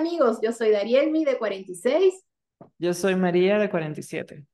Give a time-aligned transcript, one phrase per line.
[0.00, 2.24] amigos, yo soy Darielmi de 46
[2.78, 4.46] Yo soy María de 47.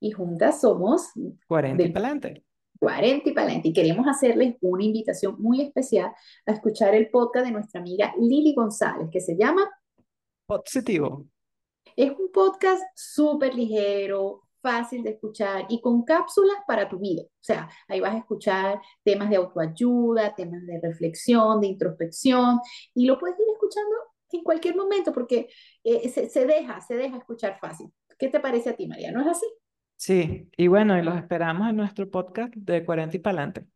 [0.00, 1.10] y juntas somos
[1.46, 2.44] 40 y adelante.
[2.80, 6.12] 40 y Palante y queremos hacerles una invitación muy especial
[6.46, 9.68] a escuchar el podcast de nuestra amiga Lili González que se llama,
[10.46, 11.26] Positivo.
[11.96, 17.22] es un podcast súper ligero, fácil de escuchar y con cápsulas para tu vida.
[17.22, 22.60] O sea, ahí vas a escuchar temas de autoayuda, temas de reflexión, de introspección
[22.94, 23.94] y lo puedes ir escuchando
[24.36, 25.48] en cualquier momento porque
[25.82, 27.90] eh, se, se deja, se deja escuchar fácil.
[28.18, 29.12] ¿Qué te parece a ti, María?
[29.12, 29.46] ¿No es así?
[29.96, 33.66] Sí, y bueno, y los esperamos en nuestro podcast de 40 y para adelante.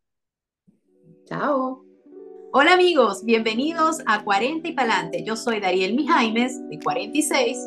[1.25, 1.85] Chao.
[2.53, 5.23] Hola amigos, bienvenidos a 40 y Palante.
[5.23, 7.57] Yo soy Dariel Mijaimes, de 46,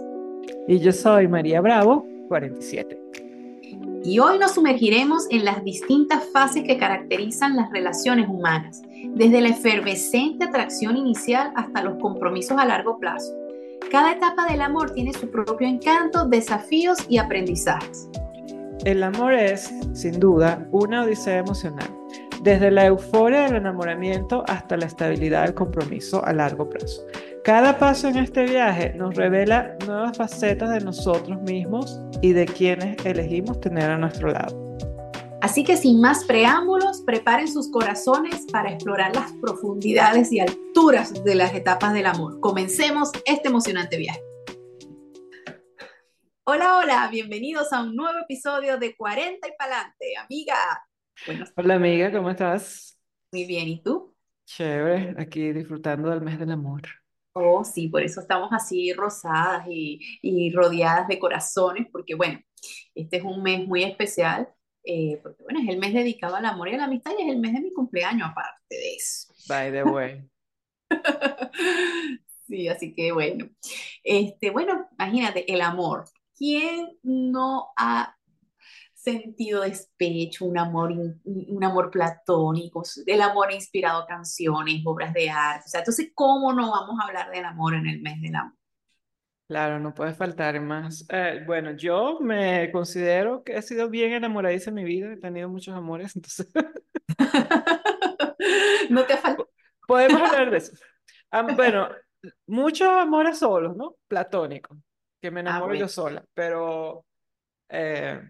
[0.69, 3.06] Y yo soy María Bravo, 47.
[4.07, 8.83] Y hoy nos sumergiremos en las distintas fases que caracterizan las relaciones humanas,
[9.17, 13.35] desde la efervescente atracción inicial hasta los compromisos a largo plazo.
[13.91, 18.09] Cada etapa del amor tiene su propio encanto, desafíos y aprendizajes.
[18.85, 21.89] El amor es, sin duda, una odisea emocional,
[22.43, 27.07] desde la euforia del enamoramiento hasta la estabilidad del compromiso a largo plazo.
[27.45, 33.05] Cada paso en este viaje nos revela nuevas facetas de nosotros mismos y de quienes
[33.07, 34.67] elegimos tener a nuestro lado.
[35.41, 41.35] Así que sin más preámbulos, preparen sus corazones para explorar las profundidades y alturas de
[41.37, 42.41] las etapas del amor.
[42.41, 44.21] Comencemos este emocionante viaje.
[46.49, 50.55] Hola, hola, bienvenidos a un nuevo episodio de 40 y Palante, amiga.
[51.57, 52.99] Hola amiga, ¿cómo estás?
[53.33, 54.17] muy bien, ¿y tú?
[54.45, 56.83] Chévere, aquí disfrutando del mes del amor.
[57.39, 62.41] Oh, sí, por eso estamos así rosadas y, y rodeadas de corazones, porque bueno,
[62.95, 64.49] este es un mes muy especial,
[64.85, 67.29] eh, porque bueno, es el mes dedicado al amor y a la amistad y es
[67.29, 69.35] el mes de mi cumpleaños aparte de eso.
[69.49, 70.29] By the way.
[72.47, 73.49] Sí, así que bueno.
[74.05, 76.05] Este, bueno, imagínate, el amor.
[76.37, 78.16] ¿Quién no ha
[79.13, 80.93] sentido despecho, un amor,
[81.25, 85.65] un amor platónico, el amor ha inspirado canciones, obras de arte?
[85.67, 88.55] O sea, entonces, ¿cómo no vamos a hablar del amor en el mes del amor?
[89.49, 91.07] Claro, no puede faltar más.
[91.09, 95.49] Eh, bueno, yo me considero que he sido bien enamoradiza en mi vida, he tenido
[95.49, 96.49] muchos amores, entonces
[98.91, 99.45] No te falta.
[99.87, 100.73] podemos hablar de eso.
[101.31, 101.89] Am- bueno,
[102.47, 103.97] muchos amores solos, ¿no?
[104.09, 104.79] Platónicos,
[105.21, 107.07] que me Ah, enamoro yo sola, pero
[107.71, 108.21] eh,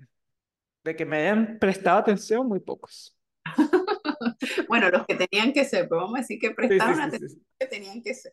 [0.87, 3.17] de que me hayan prestado atención, muy pocos.
[4.69, 7.11] Bueno, los que tenían que ser, pero vamos a decir que Sí, sí, prestaron sí,
[7.11, 7.43] atención sí.
[7.59, 8.33] que tenían que ser.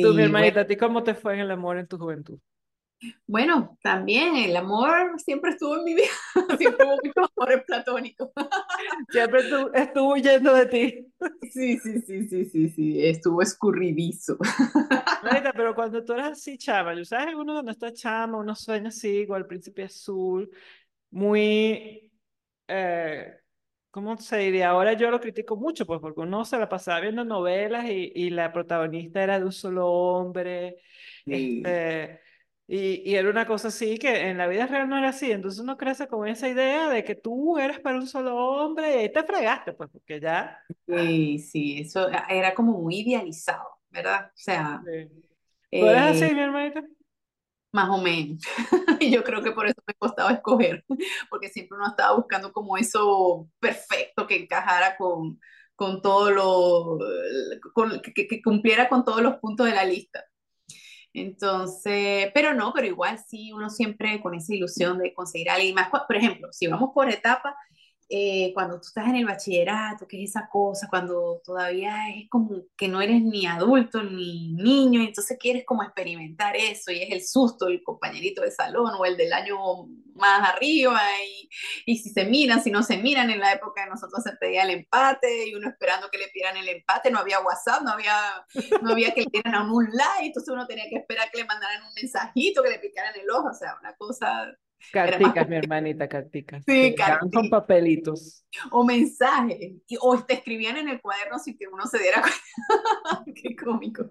[0.00, 0.50] Tú, mi Sí, bueno.
[0.50, 2.38] hermanita, ¿a ti cómo te fue en el amor en tu juventud?
[3.26, 6.08] Bueno, también el amor siempre estuvo en mi vida,
[6.58, 8.30] siempre hubo muchos amores platónicos.
[9.10, 11.12] Siempre estuvo, estuvo huyendo de ti.
[11.42, 14.36] Sí, sí, sí, sí, sí, sí, estuvo escurridizo.
[15.26, 18.88] Marita, pero cuando tú eras así chama, yo sabes, uno cuando está chama, uno sueña
[18.88, 20.50] así, igual el príncipe azul,
[21.10, 22.12] muy,
[22.68, 23.38] eh,
[23.90, 24.70] ¿cómo se diría?
[24.70, 28.30] Ahora yo lo critico mucho, pues, porque uno se la pasaba viendo novelas y, y
[28.30, 30.76] la protagonista era de un solo hombre,
[31.24, 32.20] Sí, este,
[32.68, 35.60] y, y era una cosa así que en la vida real no era así, entonces
[35.60, 39.12] uno crece con esa idea de que tú eres para un solo hombre y ahí
[39.12, 40.62] te fregaste, pues, porque ya...
[40.86, 44.26] sí, sí, eso era como muy idealizado, ¿verdad?
[44.28, 45.10] O sea, sí.
[45.78, 46.82] ¿Tú eres eh, así, mi hermanita?
[47.72, 48.42] más o menos.
[49.00, 50.84] Y yo creo que por eso me costaba escoger,
[51.30, 55.38] porque siempre uno estaba buscando como eso perfecto que encajara con,
[55.74, 56.98] con todo lo,
[57.74, 60.24] con- que, que- cumpliera con todos los puntos de la lista.
[61.14, 65.74] Entonces, pero no, pero igual sí, uno siempre con esa ilusión de conseguir a alguien
[65.74, 65.90] más.
[65.90, 67.54] Por ejemplo, si vamos por etapas,
[68.08, 72.62] eh, cuando tú estás en el bachillerato, que es esa cosa, cuando todavía es como
[72.76, 77.10] que no eres ni adulto ni niño, y entonces quieres como experimentar eso, y es
[77.10, 79.56] el susto, el compañerito de salón o el del año
[80.14, 81.48] más arriba, y,
[81.84, 84.62] y si se miran, si no se miran, en la época de nosotros se pedía
[84.62, 88.16] el empate, y uno esperando que le pidieran el empate, no había WhatsApp, no había
[88.82, 91.44] no había que le dieran a un like, entonces uno tenía que esperar que le
[91.44, 94.56] mandaran un mensajito, que le picaran el ojo, o sea, una cosa,
[94.90, 96.64] Carticas, mi hermanita, carticas.
[96.66, 98.44] Sí, llegaban con papelitos.
[98.70, 103.24] o mensajes, y- o te escribían en el cuaderno sin que uno se diera cuenta.
[103.34, 104.10] Qué cómico.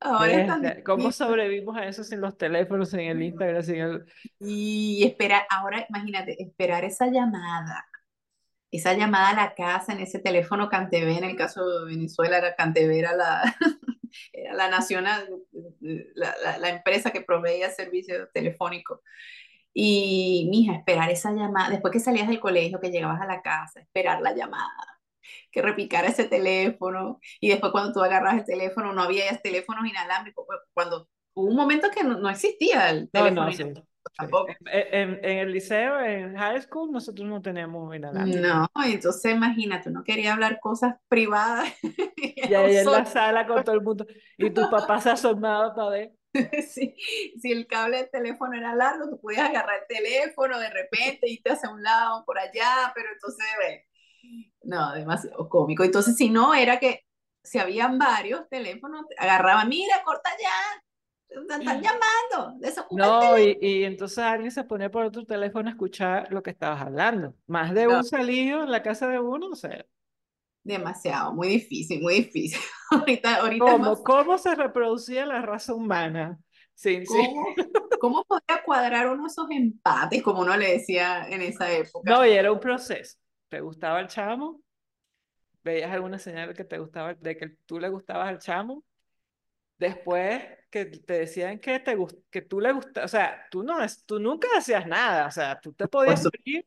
[0.00, 3.76] Ahora es tan Bestia, ¿Cómo sobrevivimos a eso sin los teléfonos, sin el Instagram, sin
[3.76, 4.04] el...
[4.40, 7.86] Y esperar, ahora imagínate, esperar esa llamada,
[8.72, 12.56] esa llamada a la casa en ese teléfono Cantv, en el caso de Venezuela era
[12.56, 13.56] Cantv, era la,
[14.32, 15.28] era la nacional,
[15.80, 19.00] la, la, la empresa que proveía servicios telefónicos.
[19.74, 23.80] Y, mija, esperar esa llamada, después que salías del colegio, que llegabas a la casa,
[23.80, 24.68] esperar la llamada.
[25.50, 27.20] que repicara ese teléfono.
[27.40, 30.46] Y después cuando tú agarras el teléfono, no había teléfonos inalámbricos.
[30.74, 33.64] Cuando hubo un momento que no, no existía el No, teléfono no, sí.
[33.64, 33.91] inalámbrico.
[34.16, 34.48] Tampoco.
[34.66, 38.40] En, en- en el liceo, en high school, nosotros no teníamos inalámbrico.
[38.46, 41.72] No, entonces imagínate, uno quería hablar cosas privadas.
[42.16, 44.06] y ahí en la sala con todo el mundo.
[44.38, 46.12] Y tu papá se asomaba para ver.
[46.66, 46.94] Si,
[47.42, 51.50] si el cable del teléfono era largo, tú podías agarrar el teléfono de repente, irte
[51.52, 53.86] hacia un lado, por allá, pero entonces, ve,
[54.62, 55.84] no, demasiado cómico.
[55.84, 57.00] Entonces, si no, era que
[57.42, 60.82] si habían varios teléfonos, agarraba, mira, corta ya,
[61.32, 62.58] te están llamando,
[62.90, 66.80] No, y, y entonces alguien se ponía por otro teléfono a escuchar lo que estabas
[66.82, 67.34] hablando.
[67.46, 69.84] Más de No, un salido en la casa de uno, o sea,
[70.64, 72.60] demasiado, muy difícil, muy difícil.
[72.90, 76.38] Ahorita, ahorita ¿cómo, más, cómo se reproducía la raza humana?
[76.74, 77.18] Sí, sí.
[77.18, 77.46] ¿cómo,
[78.00, 82.12] cómo podía cuadrar uno esos empates, como uno le decía en esa época?
[82.12, 83.16] No, y era un proceso.
[83.48, 84.60] ¿Te gustaba el chamo?
[85.64, 88.84] ¿Veías alguna señal de que te gustaba, de que tú le gustabas al chamo?
[89.82, 93.82] Después que te decían que, te gust- que tú le gustas, o sea, tú, no,
[93.82, 96.66] es- tú nunca hacías nada, o sea, tú te podías morir,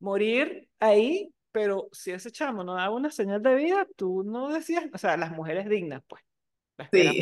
[0.00, 4.84] morir ahí, pero si ese chamo no daba una señal de vida, tú no decías,
[4.94, 6.22] o sea, las mujeres dignas, pues,
[6.78, 7.20] las sí.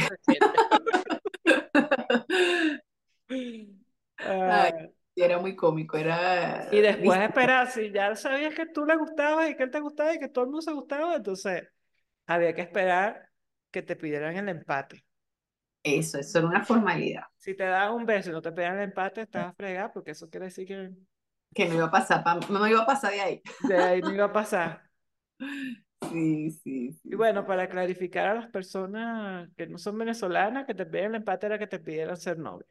[4.45, 4.73] Ay, Ah,
[5.15, 5.97] sí, era muy cómico,
[6.71, 9.81] y era después esperar, si ya sabías que tú le gustabas y que él te
[9.81, 11.65] gustaba y que todo el mundo se gustaba, entonces
[12.27, 13.31] había que esperar
[13.73, 15.05] que te pidieran el empate.
[15.83, 18.85] Eso, eso era una formalidad, Si te daban un beso y no te pedían el
[18.85, 20.93] empate, estabas fregada, porque eso quiere decir que
[21.55, 23.43] que no iba a pasar, pa- no iba a pasar de ahí.
[23.59, 24.89] de ahí no iba a pasar.
[26.11, 30.87] Sí, sí, Y bueno, para clarificar a las personas que no son venezolanas, que te
[30.87, 32.67] piden el empate era que te pidieran ser novio.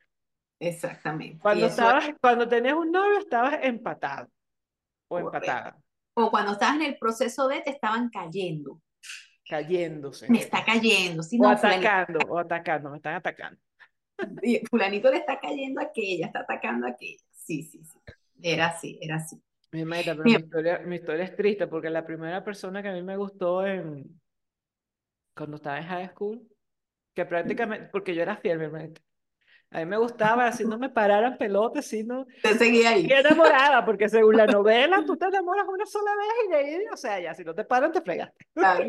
[0.60, 1.42] Exactamente.
[1.42, 4.30] Cuando eso estabas, cuando tenías un novio, estabas empatado
[5.10, 5.20] o Correcto.
[5.20, 5.78] empatada,
[6.16, 8.82] o cuando estabas en el proceso de te estaban cayendo.
[9.48, 10.30] Cayéndose.
[10.30, 13.60] Me está cayendo, si O no, fulanito, atacando, o atacando, me están atacando.
[14.44, 17.24] y fulanito le está cayendo a aquella, está atacando a aquella.
[17.32, 18.00] Sí, sí, sí.
[18.42, 19.42] Era así, era así.
[19.72, 23.04] Mi pero mi historia, mi historia es triste porque la primera persona que a mí
[23.04, 24.20] me gustó en,
[25.36, 26.48] cuando estaba en high school,
[27.14, 29.02] que prácticamente, porque yo era fiel, mi meta.
[29.72, 33.06] A mí me gustaba, así no me pararan pelotas, sino te seguía ahí.
[33.06, 36.86] y enamorada, porque según la novela, tú te enamoras una sola vez y de ahí,
[36.92, 38.46] o sea, ya si no te paran, te fregaste.
[38.54, 38.86] Claro.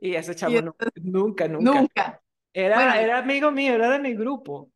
[0.00, 1.90] Y ese Y chamo no, entonces, nunca, nunca.
[1.90, 2.22] nunca.
[2.52, 4.72] Era, Bueno, era amigo mío, era de mi grupo.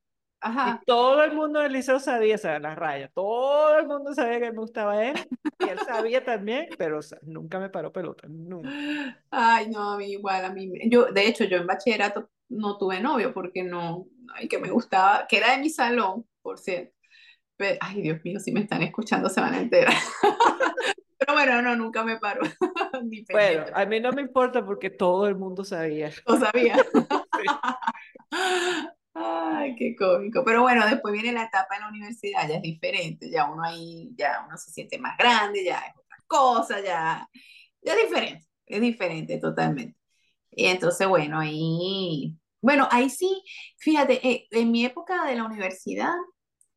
[0.63, 0.83] Y ajá.
[0.85, 4.53] todo el mundo del liceo sabía, o sea, las rayas, todo el mundo sabía que
[4.53, 8.79] me gustaba él, y él sabía también, pero o sea, nunca me paró pelota, nunca.
[9.31, 13.01] Ay, no, a mí igual, a mí, yo, de hecho, yo en bachillerato no tuve
[13.01, 14.07] novio porque no,
[14.41, 16.95] el que me gustaba, que era de mi salón, por cierto.
[17.57, 19.95] Pe- ay, Dios mío, si me están escuchando se van a enterar.
[21.21, 22.41] Pero bueno, no, nunca me paró,
[23.05, 26.11] ni Bueno, a mí no me importa porque todo el mundo sabía.
[26.27, 26.77] no sabía.
[27.41, 27.47] Sí.
[29.15, 30.43] Ay, qué cómico.
[30.45, 34.11] Pero bueno, después viene la etapa en la universidad, ya es diferente, ya uno ahí,
[34.17, 37.29] ya uno se siente más grande, ya es otra cosa, ya,
[37.83, 39.97] ya es diferente, es diferente totalmente.
[40.51, 43.43] Y entonces, bueno, ahí, bueno, ahí sí,
[43.79, 46.15] fíjate, eh, en mi época de la universidad,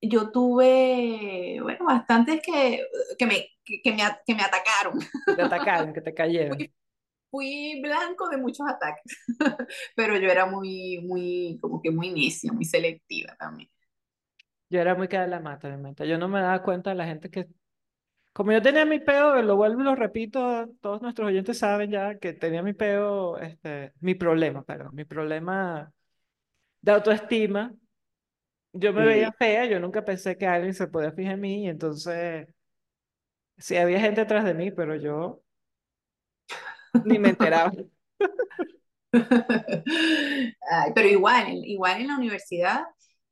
[0.10, 2.86] yo tuve, bueno, bastantes que,
[3.18, 5.00] que me, que, que me, que me atacaron.
[5.26, 6.58] Que te atacaron, que te cayeron.
[6.58, 6.74] Fui,
[7.32, 9.18] fui blanco de muchos ataques,
[9.96, 13.70] pero yo era muy, muy, como que muy necia, muy selectiva también.
[14.70, 16.06] Yo era muy cara de la mata, meta.
[16.06, 17.48] Yo no me daba cuenta de la gente que,
[18.34, 22.20] como yo tenía mi peo, lo vuelvo y lo repito, todos nuestros oyentes saben ya
[22.20, 25.94] que tenía mi peo, este, mi problema, perdón, mi problema
[26.82, 27.74] de autoestima.
[28.74, 31.68] Yo me veía fea, yo nunca pensé que alguien se podía fijar en mí, y
[31.70, 32.48] entonces
[33.58, 35.42] sí había gente atrás de mí, pero yo
[37.04, 37.72] ni me enteraba.
[40.72, 42.84] Ay, pero igual, igual en la universidad,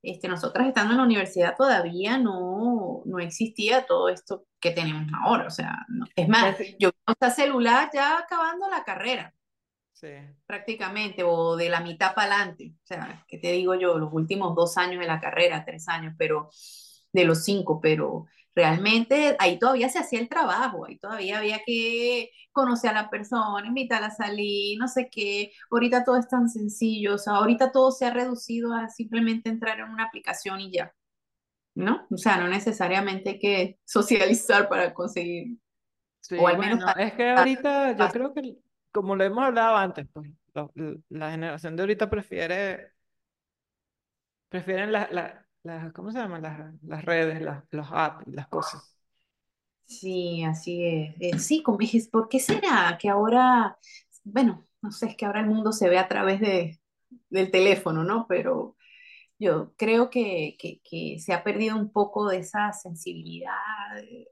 [0.04, 5.48] este, nosotras estando en la universidad todavía no, no existía todo esto que tenemos ahora.
[5.48, 9.34] O sea, no- es más, yo usaba celular ya acabando la carrera,
[10.02, 10.08] sí.
[10.46, 12.74] prácticamente, o de la mitad para adelante.
[12.76, 13.98] O sea, ¿qué te digo yo?
[13.98, 16.50] Los últimos dos años de la carrera, tres años, pero
[17.14, 22.32] de los cinco, pero realmente ahí todavía se hacía el trabajo, ahí todavía había que
[22.52, 25.52] conocer a la persona, invitarla a salir, no sé qué.
[25.70, 29.80] Ahorita todo es tan sencillo, o sea, ahorita todo se ha reducido a simplemente entrar
[29.80, 30.94] en una aplicación y ya,
[31.76, 32.08] ¿no?
[32.12, 35.58] O sea, no necesariamente hay que socializar para conseguir,
[36.24, 37.04] Sí, o al menos bueno, para...
[37.04, 38.56] es que ahorita yo creo que,
[38.92, 40.32] como lo hemos hablado antes, pues
[41.10, 42.92] la generación de ahorita prefiere,
[44.50, 46.42] prefieren las, las- ¿cómo se llaman?
[46.44, 48.82] Las, las redes, las, los apps, las cosas.
[49.86, 51.16] Sí, así es.
[51.20, 53.78] Eh, sí, como es, ¿por qué será que ahora,
[54.24, 56.80] bueno, no sé, es que ahora el mundo se ve a través de,
[57.30, 58.26] del teléfono, ¿no?
[58.28, 58.78] Pero
[59.40, 63.56] yo creo que, que, que se ha perdido un poco de esa sensibilidad
[64.04, 64.28] eh,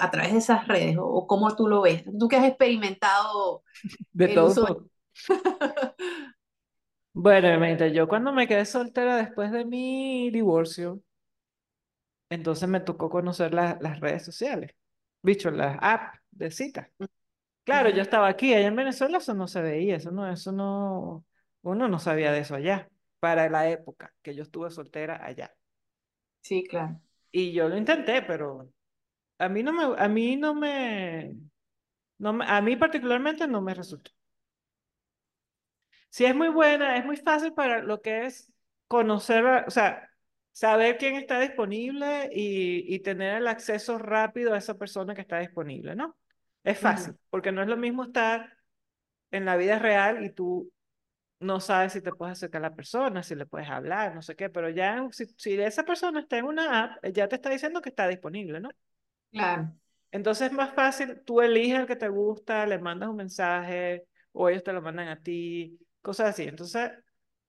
[0.00, 2.04] a través de esas redes, o, o cómo tú lo ves.
[2.18, 3.62] Tú que has experimentado
[4.12, 4.88] De el todo uso.
[7.14, 11.02] Bueno, imagínate, yo cuando me quedé soltera después de mi divorcio,
[12.30, 14.72] entonces me tocó conocer la- las redes sociales,
[15.22, 16.90] bicho, las apps de cita.
[17.64, 21.26] Claro, yo estaba aquí, allá en Venezuela eso no se veía, eso no, eso no,
[21.62, 22.90] uno no sabía de eso allá,
[23.20, 25.54] para la época que yo estuve soltera allá.
[26.40, 27.00] Sí, claro.
[27.30, 28.68] Y yo lo intenté, pero
[29.38, 31.34] a mí no me, a mí no me,
[32.18, 34.12] no me- a mí particularmente no me resultó.
[36.10, 38.50] Sí, es muy buena, es muy fácil para lo que es
[38.88, 40.10] conocer, o sea,
[40.52, 45.38] saber quién está disponible y, y tener el acceso rápido a esa persona que está
[45.40, 46.16] disponible, ¿no?
[46.64, 48.56] Es fácil, porque no es lo mismo estar
[49.32, 50.72] en la vida real y tú
[51.40, 54.36] no sabes si te puedes acercar a la persona, si le puedes hablar, no sé
[54.36, 57.82] qué, pero ya si, si esa persona está en una app, ya te está diciendo
[57.82, 58.70] que está disponible, ¿no?
[59.36, 59.72] Claro.
[60.10, 64.48] Entonces es más fácil, tú eliges el que te gusta, le mandas un mensaje o
[64.48, 66.44] ellos te lo mandan a ti, cosas así.
[66.44, 66.90] Entonces,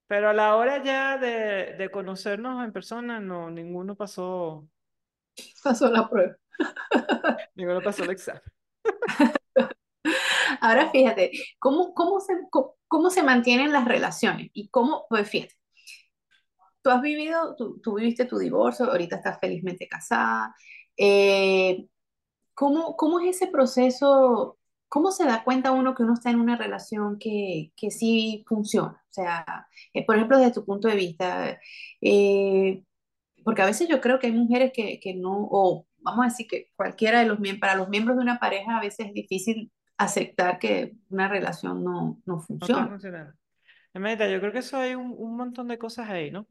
[0.06, 4.68] pero a la hora ya de, de conocernos en persona, no, ninguno pasó,
[5.62, 6.36] Pasó la prueba.
[7.54, 8.42] ninguno pasó el examen.
[10.60, 14.50] Ahora fíjate, ¿cómo, cómo se, cómo, cómo se mantienen las relaciones?
[14.52, 15.54] Y cómo, pues fíjate,
[16.82, 20.54] tú has vivido, tú, tú viviste tu divorcio, ahorita estás felizmente casada.
[20.98, 21.88] Eh,
[22.54, 24.58] ¿cómo, cómo es ese proceso?
[24.88, 29.02] ¿Cómo se da cuenta uno que uno está en una relación que, que sí funciona?
[29.10, 31.60] O sea, eh, por ejemplo, desde tu punto de vista,
[32.00, 32.84] eh,
[33.44, 36.46] porque a veces yo creo que hay mujeres que, que no, o vamos a decir
[36.48, 39.72] que cualquiera de los miembros, para los miembros de una pareja a veces es difícil
[39.98, 42.88] aceptar que una relación no, no No funciona.
[42.88, 43.34] funcionando.
[43.94, 46.46] Imagínate, yo creo que eso hay un, un montón de cosas ahí, ¿no?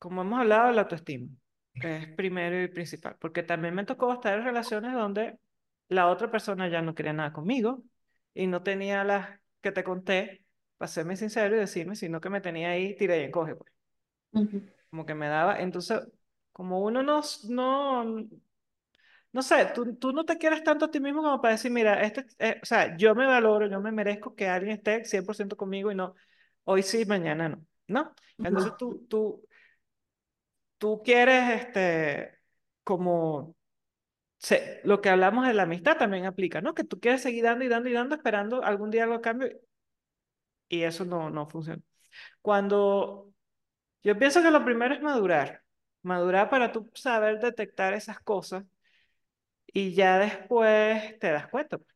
[0.00, 1.28] Como hemos hablado la autoestima,
[1.74, 5.38] es primero y principal, porque también me tocó estar en relaciones donde
[5.88, 7.82] la otra persona ya no quería nada conmigo
[8.34, 10.44] y no tenía las que te conté,
[10.78, 13.72] para serme sincero y decirme, sino que me tenía ahí, tira y encoge, pues.
[14.32, 14.60] Ujú,
[14.90, 16.00] Como que me daba, entonces,
[16.52, 18.04] como uno no, no,
[19.32, 22.02] no sé, tú, tú no te quieres tanto a ti mismo como para decir, mira,
[22.02, 25.92] este, eh, o sea, yo me valoro, yo me merezco que alguien esté 100% conmigo
[25.92, 26.14] y no,
[26.64, 28.14] hoy sí, mañana no, ¿no?
[28.42, 29.46] Entonces tú, tú
[30.80, 32.38] tú quieres, este,
[32.84, 33.56] como
[34.38, 36.74] se- lo que hablamos de la amistad también aplica, ¿no?
[36.74, 39.50] Que tú quieres seguir dando y dando y dando esperando algún día algo a cambio
[40.68, 41.82] y eso no, no funciona.
[42.42, 43.32] Cuando
[44.04, 45.64] yo pienso que lo primero es madurar,
[46.02, 48.64] madurar para tú saber detectar esas cosas
[49.72, 51.78] y ya después te das cuenta.
[51.78, 51.88] pues.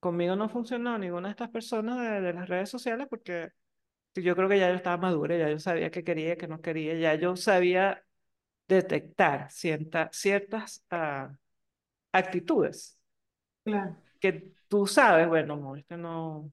[0.00, 3.50] Conmigo no funcionó ninguna de estas personas de, de las redes sociales porque
[4.16, 6.94] yo creo que ya yo estaba madura, ya yo sabía qué quería, qué no quería,
[6.96, 8.04] ya yo sabía
[8.68, 11.32] detectar cierta- ciertas ah,
[12.12, 12.98] actitudes
[13.64, 16.52] Claro, que tú sabes, bueno, no, este no,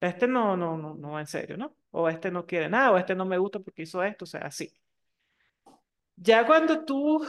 [0.00, 1.76] este no, no, no, no en serio, ¿no?
[1.92, 4.42] O este no quiere nada, o este no me gusta porque hizo esto, o sea,
[4.42, 4.72] así.
[6.16, 7.24] Ya cuando tú,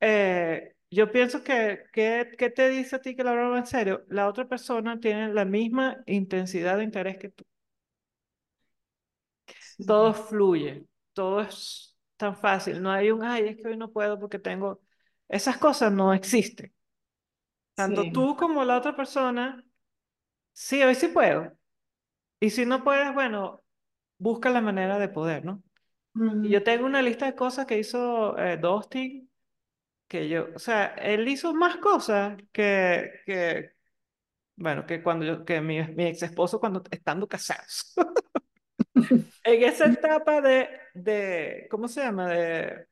[0.00, 3.66] eh, yo pienso que, que, ¿qué te dice a ti que la broma va en
[3.66, 4.04] serio?
[4.08, 7.44] La otra persona tiene la misma intensidad de interés que tú.
[9.84, 11.91] Todo sí, fluye, todo es
[12.22, 12.80] tan fácil.
[12.80, 14.80] No hay un, ay, es que hoy no puedo porque tengo...
[15.28, 16.72] Esas cosas no existen.
[17.74, 18.12] Tanto sí.
[18.12, 19.64] tú como la otra persona,
[20.52, 21.52] sí, hoy sí puedo.
[22.38, 23.64] Y si no puedes, bueno,
[24.18, 25.62] busca la manera de poder, ¿no?
[26.14, 29.28] Yo tengo una lista de cosas que hizo eh, Dustin,
[30.06, 33.72] que yo, o sea, él hizo más cosas que, que
[34.54, 37.94] bueno, que cuando yo, que mi, mi ex esposo cuando estando casados.
[39.44, 42.28] En esa etapa de, de, ¿cómo se llama?
[42.28, 42.86] De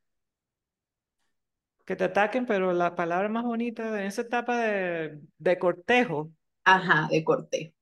[1.84, 6.32] que te ataquen, pero la palabra más bonita, en esa etapa de, de cortejo,
[6.64, 7.74] Ajá, de corte.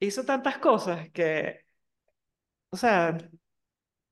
[0.00, 1.64] hizo tantas cosas que,
[2.70, 3.16] o sea,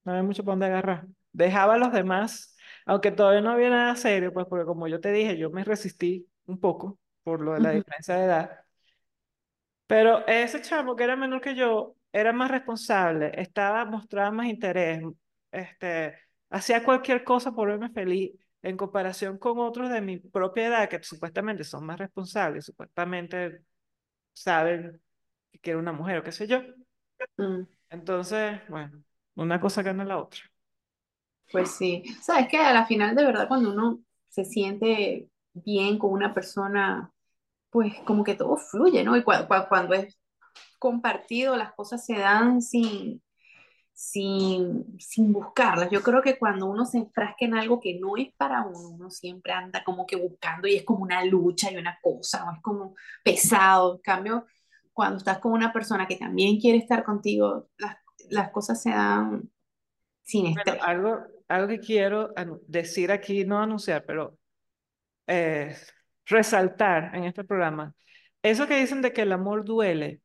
[0.05, 1.07] No había mucho para dónde agarrar.
[1.33, 5.12] Dejaba a los demás, aunque todavía no había nada serio, pues porque como yo te
[5.12, 8.61] dije, yo me resistí un poco por lo de la Ujú, diferencia de edad.
[9.87, 15.03] Pero ese chamo que era menor que yo, era más responsable, estaba, mostraba más interés,
[15.50, 16.15] este,
[16.50, 21.03] hacía cualquier cosa por verme feliz en comparación con otros de mi propia edad que
[21.03, 23.62] supuestamente son más responsables, supuestamente
[24.33, 25.00] saben
[25.53, 26.61] que quiero una mujer o qué sé yo.
[27.37, 27.67] mm.
[27.91, 29.03] Entonces, bueno,
[29.35, 30.41] una cosa gana la otra.
[31.50, 36.12] Pues sí, sabes que a la final de verdad cuando uno se siente bien con
[36.12, 37.11] una persona,
[37.71, 39.17] pues como que todo fluye, ¿no?
[39.17, 40.17] Y cuando es
[40.79, 43.23] compartido, las cosas se dan sin,
[43.93, 45.91] sin, sin buscarlas.
[45.91, 49.11] Yo creo que cuando uno se enfrasca en algo que no es para uno, uno
[49.11, 52.62] siempre anda como que buscando y es como una lucha y una cosa, o es
[52.62, 53.97] como pesado.
[53.97, 54.47] En cambio,
[54.93, 57.97] cuando estás con una persona que también quiere estar contigo, las,
[58.31, 59.50] las cosas se dan
[60.23, 60.81] sin estrés.
[60.83, 62.33] algo, algo que quiero
[62.67, 64.38] decir aquí, no anunciar, pero
[65.27, 65.75] eh,
[66.27, 67.95] resaltar en este programa,
[68.43, 70.21] eso que dicen de que el amor duele,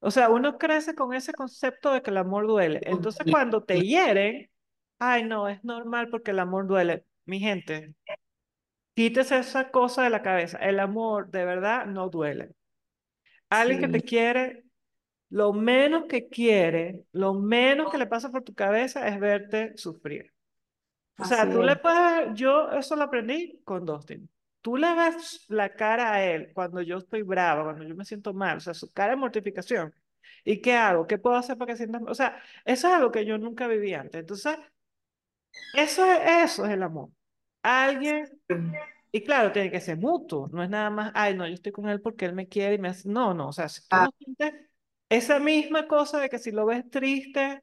[0.00, 2.80] o sea, uno crece con ese concepto de que el amor duele.
[2.84, 4.48] Entonces, cuando te hieren,
[4.98, 7.04] ay, no, es normal porque el amor duele.
[7.24, 7.94] Mi gente,
[8.94, 10.58] quítese esa cosa de la cabeza.
[10.58, 12.50] El amor de verdad no duele.
[13.50, 14.64] Alguien que te quiere,
[15.30, 20.32] lo menos que quiere, lo menos que le pasa por tu cabeza es verte sufrir.
[21.18, 25.74] O sea, tú le puedes, yo eso lo aprendí con Dustin tú le ves la
[25.74, 28.92] cara a él cuando yo estoy brava, cuando yo me siento mal, o sea, su
[28.92, 29.94] cara de mortificación.
[30.44, 31.06] ¿Y qué hago?
[31.06, 33.94] ¿Qué puedo hacer para que sienta O sea, eso es algo que yo nunca viví
[33.94, 34.20] antes.
[34.20, 34.56] Entonces,
[35.74, 37.10] eso es, eso es el amor.
[37.62, 38.28] Alguien,
[39.12, 41.88] y claro, tiene que ser mutuo, no es nada más, ay, no, yo estoy con
[41.88, 44.04] él porque él me quiere y me hace, no, no, o sea, si tú ah.
[44.04, 44.54] no sientes
[45.08, 47.62] esa misma cosa de que si lo ves triste,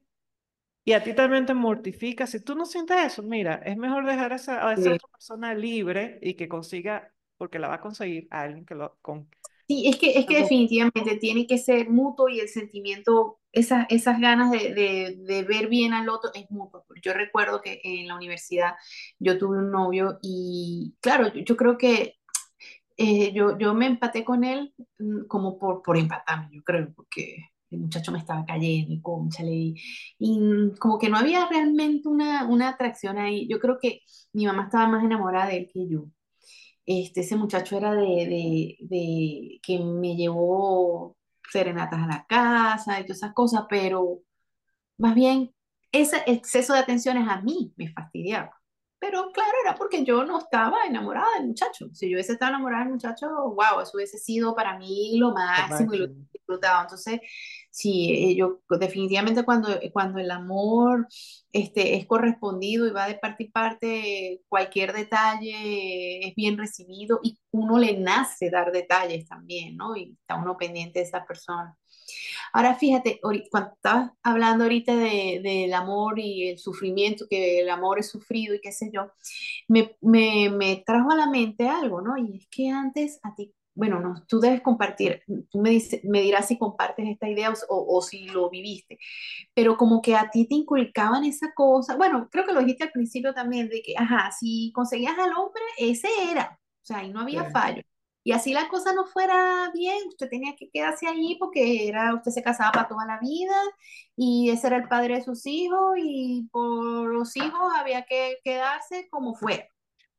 [0.87, 2.27] y a ti también te mortifica.
[2.27, 5.55] Si tú no sientes eso, mira, es mejor dejar a esa, a esa otra persona
[5.55, 8.95] libre y que consiga, porque la va a conseguir a alguien que lo...
[9.01, 9.27] Con...
[9.67, 14.19] Sí, es que, es que definitivamente tiene que ser mutuo y el sentimiento, esas, esas
[14.19, 16.85] ganas de, de, de, ver bien al otro es mutuo.
[17.01, 18.75] Yo recuerdo que en la universidad
[19.17, 22.19] yo tuve un novio y claro, yo, yo creo que
[22.97, 27.49] eh, yo, yo me empaté con él mm, como por, por empatarme, yo creo, porque
[27.75, 29.75] el muchacho me estaba cayendo y conchale, y,
[30.19, 33.47] y como que no había realmente una, una atracción ahí.
[33.47, 34.01] Yo creo que
[34.33, 36.05] mi mamá estaba más enamorada de él que yo.
[36.85, 41.17] Este, ese muchacho era de, de, de que me llevó
[41.51, 44.19] serenatas a la casa y todas esas cosas, pero
[44.97, 45.51] más bien
[45.91, 48.51] ese exceso de atenciones a mí me fastidiaba.
[48.99, 51.89] Pero claro, era porque yo no estaba enamorada del muchacho.
[51.93, 55.93] Si yo hubiese estado enamorada del muchacho, wow, eso hubiese sido para mí lo máximo
[55.93, 56.81] y lo disfrutaba.
[56.81, 57.19] Entonces,
[57.75, 61.07] sí, eh, yo definitivamente cuando, cuando el amor
[61.51, 67.37] este, es correspondido y va de parte y parte, cualquier detalle es bien recibido y
[67.51, 69.95] uno le nace dar detalles también, ¿no?
[69.97, 71.77] Y está uno pendiente de esa persona.
[72.53, 73.19] Ahora fíjate,
[73.51, 78.55] cuando estabas hablando ahorita del de, amor y el sufrimiento, que el amor es sufrido
[78.55, 79.11] y qué sé yo,
[79.67, 82.17] me, me, me trajo a la mente algo, ¿no?
[82.17, 86.21] Y es que antes a ti bueno, no, tú debes compartir, tú me, dice, me
[86.21, 88.97] dirás si compartes esta idea o, o, si lo viviste,
[89.53, 92.91] pero como que a ti te inculcaban esa cosa, bueno, creo que lo dijiste al
[92.91, 97.19] principio también, de que, ajá, si conseguías al hombre, ese era, o sea, ahí no
[97.21, 97.83] había fallo.
[98.27, 102.31] Y así la cosa no fuera bien, usted tenía que quedarse ahí porque era, usted
[102.31, 103.55] se casaba para toda la vida
[104.15, 109.07] y ese era el padre de sus hijos y por los hijos había que quedarse
[109.11, 109.67] como fuera.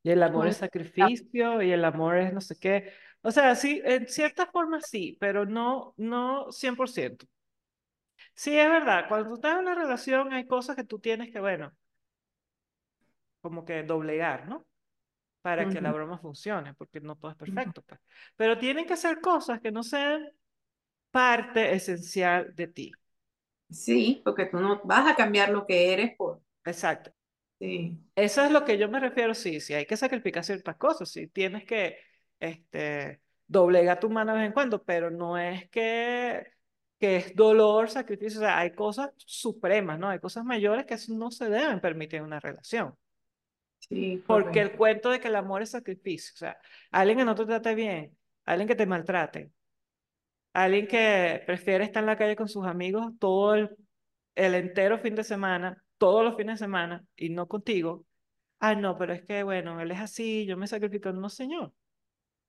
[0.03, 2.93] Y el amor es sacrificio y el amor es no sé qué.
[3.27, 7.25] O sea, sí, en cierta forma sí, pero no, no 100%.
[8.33, 11.41] Sí, es verdad, cuando tú estás en una relación hay cosas que tú tienes que,
[11.41, 11.73] bueno,
[13.41, 14.65] como que doblegar, ¿no?
[15.41, 17.81] para que la broma funcione, porque no todo es perfecto.
[17.81, 17.99] Pues.
[18.37, 20.29] Pero tienen que ser cosas que no sean
[21.11, 22.91] parte esencial de ti.
[23.69, 26.41] Sí, porque tú no vas a cambiar lo que eres por...
[26.63, 27.11] Exacto.
[27.59, 27.99] Sí.
[28.15, 31.27] Eso es lo que yo me refiero, sí, sí, hay que sacrificar ciertas cosas, sí,
[31.27, 31.97] tienes que
[32.39, 36.45] este, doblegar tu mano de vez en cuando, pero no es que,
[36.99, 40.09] que es dolor, sacrificio, o sea, hay cosas supremas, ¿no?
[40.09, 42.95] Hay cosas mayores que no se deben permitir en una relación.
[44.25, 46.57] Porque el cuento de que el amor es sacrificio, o sea,
[46.91, 49.51] alguien que no te trate bien, alguien que te maltrate,
[50.53, 53.69] alguien que prefiere estar en la calle con sus amigos todo el,
[54.35, 58.05] el entero fin de semana, todos los fines de semana y no contigo.
[58.59, 61.73] Ah, no, pero es que bueno, él es así, yo me sacrifico, no, señor.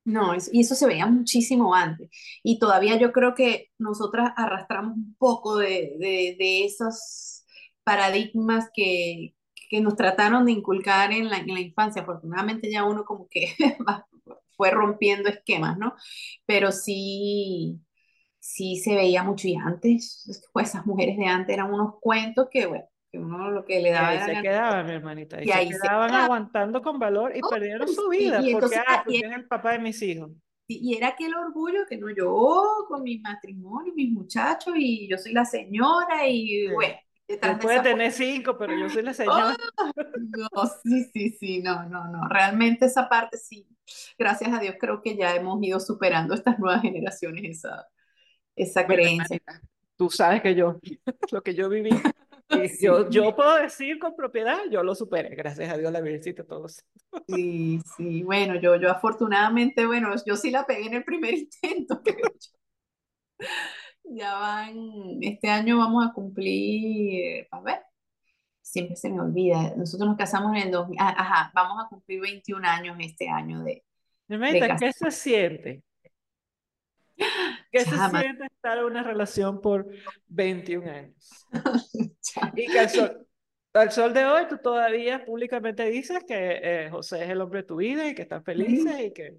[0.05, 2.09] No, y eso se veía muchísimo antes.
[2.43, 7.45] Y todavía yo creo que nosotras arrastramos un poco de, de, de esos
[7.85, 9.35] paradigmas que,
[9.71, 12.03] que nos trataron de inculcar en la, en la infancia.
[12.03, 13.55] Afortunadamente ya uno como que
[14.57, 15.95] fue rompiendo esquemas, ¿no?
[16.47, 17.81] Pero sí,
[18.41, 22.67] sí se veía mucho y antes, pues esas mujeres de antes eran unos cuentos que,
[22.67, 24.15] bueno, que uno lo que le daba...
[24.15, 27.89] Y ahí se quedaban, mi hermanita, y, ahí se quedaban aguantando con valor y perdieron
[27.89, 30.31] su vida, porque, ah, porque es el papá de mis hijos.
[30.71, 35.33] Y era aquel orgullo que no yo con mi matrimonio, mis muchachos, y yo soy
[35.33, 36.95] la señora, y bueno,
[37.61, 39.57] puede tener cinco, pero yo soy la señora.
[39.97, 42.29] no, sí, sí, sí, no, no, no.
[42.29, 43.67] Realmente esa parte sí,
[44.19, 47.87] gracias a Dios creo que ya hemos ido superando estas nuevas generaciones esa,
[48.55, 49.41] esa creencia.
[49.97, 50.79] Tú sabes que yo,
[51.33, 55.35] lo que yo viví, y Sí, yo, yo puedo decir con propiedad, yo lo superé,
[55.35, 56.85] gracias a Dios, la Virgencita, todos.
[57.27, 58.23] sí, sí.
[58.23, 62.01] Bueno, yo, yo afortunadamente, bueno, yo sí la pegué en el primer intento.
[64.05, 64.75] Ya van,
[65.21, 67.81] este año vamos a cumplir, a ver,
[68.63, 69.75] siempre se me olvida.
[69.77, 73.63] Nosotros nos casamos en el 2000, ah, ajá, vamos a cumplir 21 años este año
[73.63, 73.85] de,
[74.27, 74.77] de.
[74.79, 75.83] ¿qué se siente?
[77.71, 79.87] ¿Qué se Chama, siente estar en una relación por
[80.29, 81.47] 21 años?
[82.21, 82.53] chama.
[82.57, 83.27] Y que al sol,
[83.75, 87.67] al sol de hoy tú todavía públicamente dices que eh, José es el hombre de
[87.67, 89.37] tu vida y que están felices y que...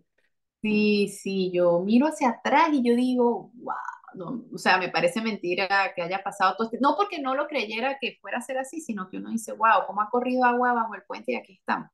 [0.61, 3.75] Sí, sí, yo miro hacia atrás y yo digo, wow,
[4.13, 7.47] no, o sea, me parece mentira que haya pasado todo este, no porque no lo
[7.47, 10.73] creyera que fuera a ser así, sino que uno dice, wow, cómo ha corrido agua
[10.73, 11.89] bajo el puente y aquí estamos.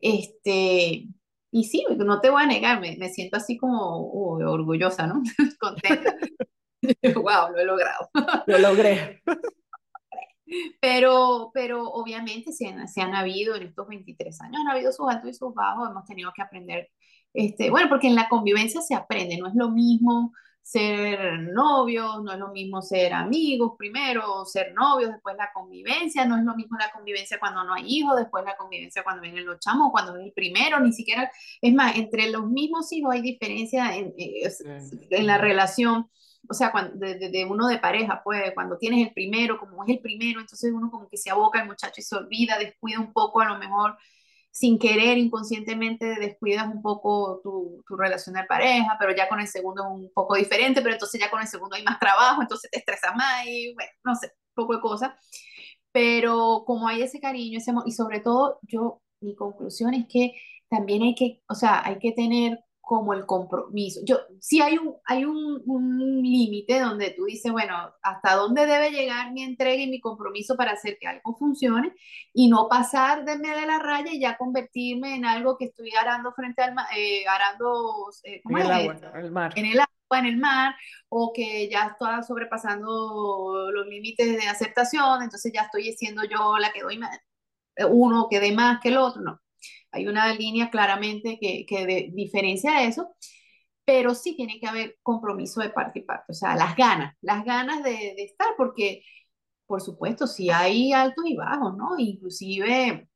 [0.00, 1.06] Este,
[1.50, 5.22] y sí, no te voy a negar, me, me siento así como orgullosa, ¿no?
[5.60, 6.16] Contenta.
[7.14, 8.08] Wow, lo he logrado.
[8.46, 9.20] Lo logré.
[10.80, 15.08] Pero, pero obviamente se han, se han habido en estos 23 años, han habido sus
[15.08, 16.88] altos y sus bajos, hemos tenido que aprender,
[17.34, 20.32] este, bueno, porque en la convivencia se aprende, no es lo mismo
[20.68, 26.36] ser novios, no es lo mismo ser amigos primero, ser novios, después la convivencia, no
[26.36, 29.58] es lo mismo la convivencia cuando no hay hijos, después la convivencia cuando vienen los
[29.60, 33.96] chamos, cuando es el primero, ni siquiera, es más, entre los mismos hijos hay diferencia
[33.96, 35.08] en, en, Sí.
[35.08, 36.10] en la relación
[36.50, 39.84] o sea, cuando, de, de, de, uno de pareja, pues cuando tienes el primero, como
[39.84, 43.00] es el primero, entonces uno como que se aboca al muchacho y se olvida, descuida
[43.00, 43.96] un poco, a lo mejor
[44.50, 49.48] sin querer, inconscientemente descuidas un poco tu, tu relación de pareja, pero ya con el
[49.48, 52.70] segundo es un poco diferente, pero entonces ya con el segundo hay más trabajo, entonces
[52.70, 55.12] te estresas más y bueno, no sé, poco de cosas.
[55.92, 60.34] Pero como hay ese cariño, ese amor, y sobre todo yo, mi conclusión es que
[60.68, 64.00] también hay que, o sea, hay que tener como el compromiso.
[64.02, 68.90] Yo, sí hay un, hay un, un límite donde tú dices, bueno, hasta dónde debe
[68.90, 71.92] llegar mi entrega y mi compromiso para hacer que algo funcione
[72.32, 76.32] y no pasar de, de la raya y ya convertirme en algo que estoy arando
[76.32, 79.52] frente al mar, eh, arando, eh, ¿cómo En el agua, el mar.
[79.54, 80.74] En el agua, en el mar,
[81.10, 86.72] o que ya estoy sobrepasando los límites de aceptación, entonces ya estoy siendo yo la
[86.72, 87.20] que doy más,
[87.90, 89.42] uno que dé más que el otro, no
[89.92, 93.14] hay una línea claramente que, que de, diferencia eso,
[93.84, 97.44] pero sí tiene que haber compromiso de parte y parte, o sea, las ganas, las
[97.44, 99.02] ganas de, de estar, porque
[99.68, 101.98] por supuesto, sí hay altos y bajos, ¿no?
[101.98, 103.08] Inclusive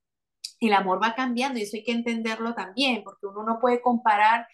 [0.60, 4.46] el amor va cambiando y eso hay que entenderlo también, porque uno no puede comparar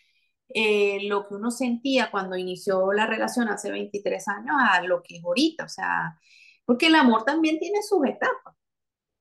[0.48, 5.16] eh, lo que uno sentía cuando inició la relación hace 23 años a lo que
[5.18, 6.18] es ahorita, o sea,
[6.64, 8.54] porque el amor también tiene sus etapas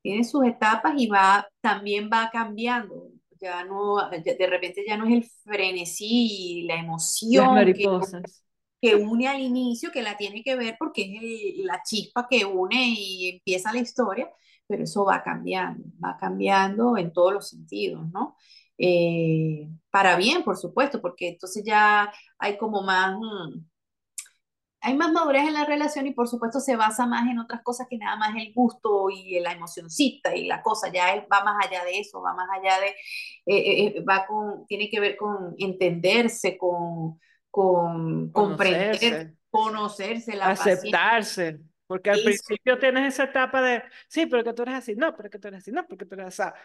[0.08, 3.10] tiene sus etapas y va, también va cambiando.
[3.42, 8.46] Ya no, de repente ya no es el frenesí y la emoción mariposas.
[8.80, 12.26] Que, que, une al inicio, que la tiene que ver porque es el, la chispa
[12.30, 14.32] que une y empieza la historia,
[14.66, 18.38] pero eso va cambiando, va cambiando en todos los sentidos, ¿no?
[18.78, 23.14] Eh, para bien, por supuesto, porque entonces ya hay como más...
[23.18, 23.60] Mmm,
[24.88, 27.88] hay más madurez en la relación y por supuesto se basa más en otras cosas
[27.90, 31.66] que nada más el gusto y la emocioncita y la cosa, ya él va más
[31.66, 32.88] allá de eso, va más allá de,
[33.46, 37.20] eh, eh, va con, tiene que ver con entenderse, con,
[37.52, 38.32] con conocerse.
[38.32, 41.54] comprender, conocerse, la aceptarse.
[41.54, 41.60] Paciencia.
[41.88, 42.24] Porque al Eso.
[42.24, 45.48] principio tienes esa etapa de, sí, pero que tú eres así, no, pero que tú
[45.48, 46.58] eres así, no, porque tú eres así.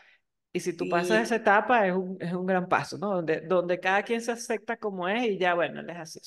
[0.52, 0.90] Y si tú Sí.
[0.90, 3.11] pasas esa etapa es un, es un gran paso, ¿no?
[3.16, 6.20] Donde, donde cada quien se acepta como es y ya, bueno, él es así.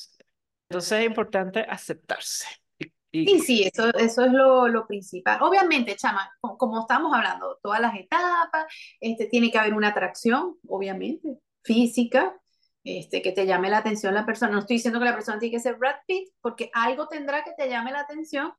[0.70, 2.48] Entonces es importante aceptarse.
[2.80, 5.42] Y, y- Sí, sí, eso, eso es lo, lo principal.
[5.42, 8.66] Obviamente, chama, co- como estamos hablando, todas las etapas,
[9.00, 12.36] este, tiene que haber una atracción, obviamente, física,
[12.84, 14.52] este, que te llame la atención la persona.
[14.52, 17.54] No estoy diciendo que la persona tiene que ser Brad Pitt, porque algo tendrá que
[17.58, 18.54] te llame la atención.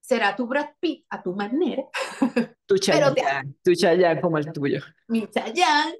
[0.00, 1.82] Será tu Brad Pitt a tu manera,
[2.66, 4.80] tu pero te- Chayanne, tu Chayanne como el tuyo.
[5.08, 5.96] mi Chayanne,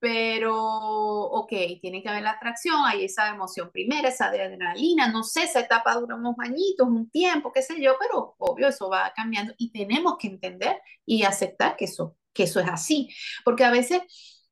[0.00, 1.50] pero, ok,
[1.82, 5.60] tiene que haber la atracción, hay esa emoción primera, esa de adrenalina, no sé, esa
[5.60, 9.72] etapa dura unos añitos, un tiempo, qué sé yo, pero obvio eso va cambiando y
[9.72, 13.10] tenemos que entender y aceptar que eso, que eso es así,
[13.44, 14.02] porque a veces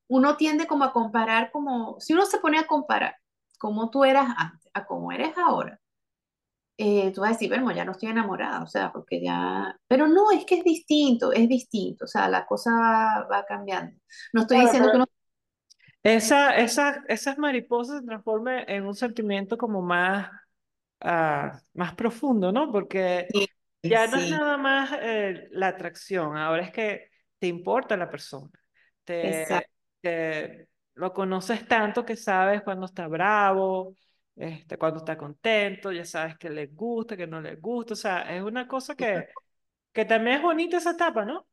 [0.09, 3.17] uno tiende como a comparar, como, si uno se pone a comparar
[3.59, 5.81] cómo tú eras antes a cómo eres ahora,
[6.77, 10.07] eh, tú vas a decir, bueno, ya no estoy enamorada, o sea, porque ya, pero
[10.07, 13.97] no, es que es distinto, es distinto, o sea, la cosa va, va cambiando.
[14.33, 15.07] No estoy Claro, diciendo que uno
[16.03, 20.31] Esa, esa, esas mariposas se transforman en un sentimiento como más,
[21.01, 22.73] ah, más profundo, ¿no?
[22.73, 23.47] Porque Sí,
[23.83, 28.11] ya no es sí, nada más eh, la atracción, ahora es que te importa la
[28.11, 28.51] persona,
[29.05, 29.67] te,
[30.01, 33.97] te- lo conoces tanto que sabes cuando está bravo,
[34.37, 38.23] este, cuando está contento, ya sabes que le gusta, que no le gusta, o sea,
[38.37, 39.29] es una cosa que,
[39.93, 41.49] que también es bonita esa etapa, ¿no?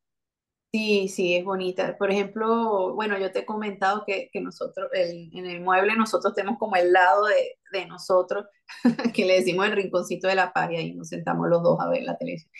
[0.76, 1.96] Sí, sí, es bonita.
[1.98, 6.34] Por ejemplo, bueno, yo te he comentado que, que nosotros, el- en el mueble, nosotros
[6.34, 8.46] tenemos como el lado de, de nosotros,
[9.16, 11.88] que le decimos el rinconcito de la paz, y ahí nos sentamos los dos a
[11.90, 12.52] ver la televisión.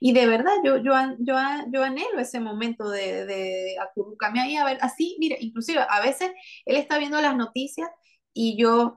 [0.00, 1.34] Y de verdad, yo, yo, yo,
[1.72, 6.32] yo anhelo ese momento de, de acurrucarme ahí a ver, así, mira, inclusive a veces
[6.66, 7.88] él está viendo las noticias
[8.34, 8.96] y yo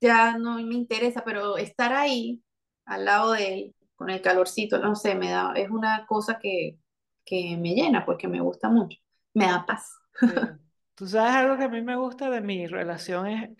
[0.00, 2.42] ya no me interesa, pero estar ahí
[2.84, 6.78] al lado de él, con el calorcito, no sé, me da, es una cosa que,
[7.28, 8.98] que me llena, pues que me gusta mucho,
[9.34, 9.98] me da paz.
[10.94, 13.50] Tú sabes algo que a mí me gusta de mi relación es,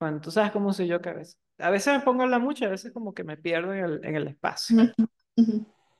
[0.00, 2.40] bueno, tú sabes cómo soy yo que a veces, a veces me pongo a hablar
[2.40, 4.76] mucho, a veces como que me pierdo en el, en el espacio.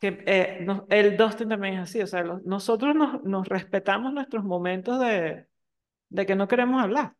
[0.00, 4.12] Que, eh, no- el Dustin también es así, o sea, los- nosotros nos, nos respetamos
[4.12, 5.46] nuestros momentos de,
[6.10, 7.14] de que no queremos hablar.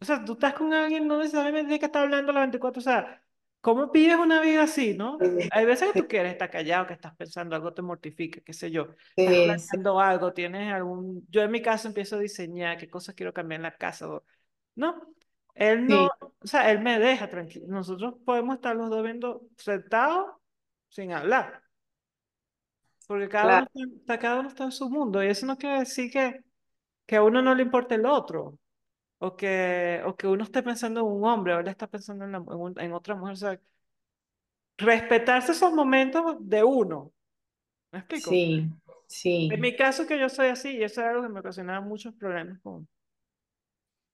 [0.00, 2.82] O sea, tú estás con alguien, no necesariamente tienes que estar hablando las 24, o
[2.82, 3.22] sea,
[3.66, 5.26] ¿cómo pides una vida así, no?
[5.50, 8.70] Hay veces que tú quieres estar callado, que estás pensando algo te mortifica, qué sé
[8.70, 11.26] yo, estás planeando algo, tienes algún...
[11.30, 14.06] Yo en mi caso empiezo a diseñar qué cosas quiero cambiar en la casa,
[14.76, 15.14] ¿no?
[15.54, 16.10] Él no, sí,
[16.42, 17.66] o sea, él me deja tranquilo.
[17.68, 20.26] Nosotros podemos estar los dos viendo sentados
[20.90, 21.62] sin hablar,
[23.06, 25.56] porque cada uno claro, está, está- cada uno está en su mundo, y eso no
[25.56, 26.40] quiere decir que,
[27.06, 28.58] que a uno no le importe el otro.
[29.18, 32.38] O que, o que uno esté pensando en un hombre, él está pensando en, la-
[32.38, 33.32] en un- en otra mujer.
[33.34, 33.60] O sea,
[34.78, 37.12] respetarse esos momentos de uno.
[37.92, 38.46] ¿Me explico?
[38.48, 38.68] sí,
[39.48, 39.60] En sí.
[39.60, 42.60] mi caso, que yo soy así, y eso es algo que me ocasionaba muchos problemas
[42.62, 42.88] con,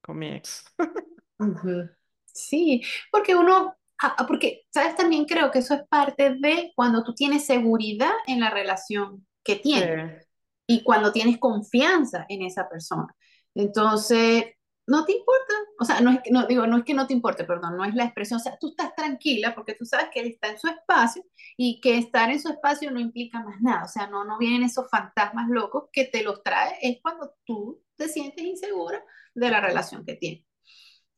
[0.00, 0.64] con mi ex.
[1.38, 1.88] Ujú.
[2.26, 4.96] Sí, porque uno, ah, ah, porque, ¿sabes?
[4.96, 9.56] También creo que eso es parte de cuando tú tienes seguridad en la relación que
[9.74, 10.28] Sí, tienes.
[10.66, 13.08] y cuando tienes confianza en esa persona.
[13.54, 14.46] Entonces,
[14.86, 17.12] no te importa, o sea, no es que, no digo, no es que no te
[17.12, 20.20] importe, perdón, no es la expresión, o sea, tú estás tranquila porque tú sabes que
[20.20, 21.24] él está en su espacio
[21.56, 24.64] y que estar en su espacio no implica más nada, o sea, no, no vienen
[24.64, 29.02] esos fantasmas locos que te los trae, es cuando tú te sientes insegura
[29.34, 30.40] de la relación que tienes.
[30.40, 30.46] sí.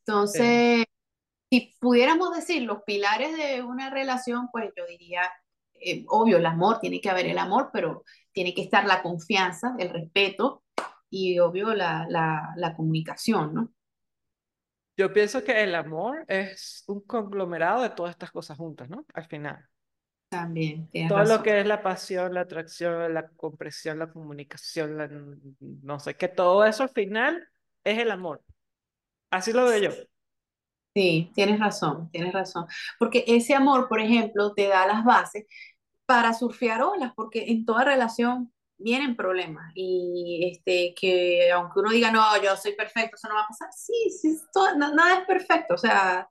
[0.06, 0.84] Entonces,
[1.50, 5.22] si pudiéramos decir los pilares de una relación, pues yo diría,
[5.74, 9.74] eh, obvio, el amor, tiene que haber el amor, pero tiene que estar la confianza,
[9.78, 10.63] el respeto
[11.14, 13.72] y obvio la, la, la comunicación, ¿no?
[14.96, 19.04] Yo pienso que el amor es un conglomerado de todas estas cosas juntas, ¿no?
[19.14, 19.64] Al final.
[20.28, 25.08] También, Todo lo que es la pasión, la atracción, la compresión, la comunicación, la,
[25.60, 27.48] no sé, que todo eso al final
[27.84, 28.42] es el amor.
[29.30, 29.90] Así lo veo yo.
[30.94, 32.66] Sí, tienes razón, tienes razón.
[32.98, 35.44] Porque ese amor, por ejemplo, te da las bases
[36.06, 42.10] para surfear olas, porque en toda relación vienen problemas y este, que aunque uno diga,
[42.10, 45.26] no, yo soy perfecto, eso no va a pasar, sí, sí, todo- na- nada es
[45.26, 46.28] perfecto, o sea,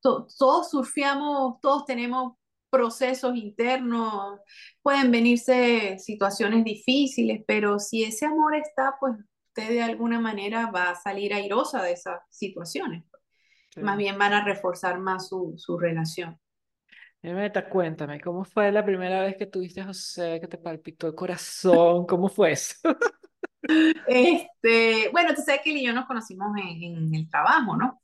[0.00, 2.34] to- todos surfeamos, todos tenemos
[2.70, 4.40] procesos internos,
[4.82, 9.14] pueden venirse situaciones difíciles, pero si ese amor está, pues
[9.48, 13.04] usted de alguna manera va a salir airosa de esas situaciones,
[13.70, 13.80] Sí.
[13.80, 16.38] más bien van a reforzar más su, su relación.
[17.34, 21.14] Meta, cuéntame, ¿cómo fue la primera vez que tuviste a José, que te palpitó el
[21.14, 22.06] corazón?
[22.06, 22.76] ¿Cómo fue eso?
[24.06, 28.00] Este, bueno, tú sabes que él y yo nos conocimos en, el trabajo, ¿no?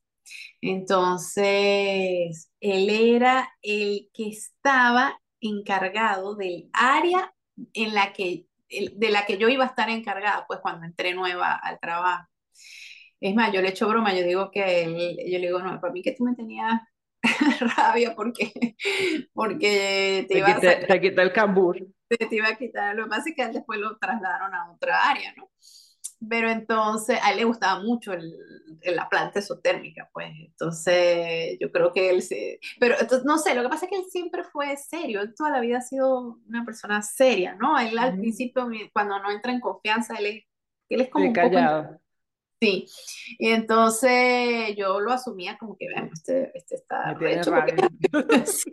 [0.61, 7.33] Entonces, él era el que estaba encargado del área
[7.75, 11.55] en la que, de la que yo iba a estar encargada, pues cuando entré nueva
[11.55, 12.27] al trabajo.
[13.21, 15.93] Es más, yo le echo broma, yo digo que él, yo le digo, no, para
[15.93, 16.81] mí que tú me tenías
[17.77, 18.77] rabia porque,
[19.35, 21.79] porque te Te iba a te el cambur.
[22.09, 22.97] te iba a quitar.
[22.97, 25.51] Lo que pasa es que después lo trasladaron a otra área, ¿no?
[26.29, 28.33] Pero entonces a él le gustaba mucho el,
[28.83, 30.29] el- la planta esotérmica, pues.
[30.39, 32.61] Entonces yo creo que él se...
[32.79, 35.21] Pero entonces, no sé, lo que pasa es que él siempre fue serio.
[35.21, 37.79] Él toda la vida ha sido una persona seria, ¿no?
[37.79, 40.45] Él al principio, cuando no entra en confianza, él es,
[40.91, 41.59] él es como poco...
[42.63, 42.87] Sí,
[43.41, 47.75] y entonces yo lo asumía como que, bueno, este, este está recho, porque,
[48.47, 48.71] sí,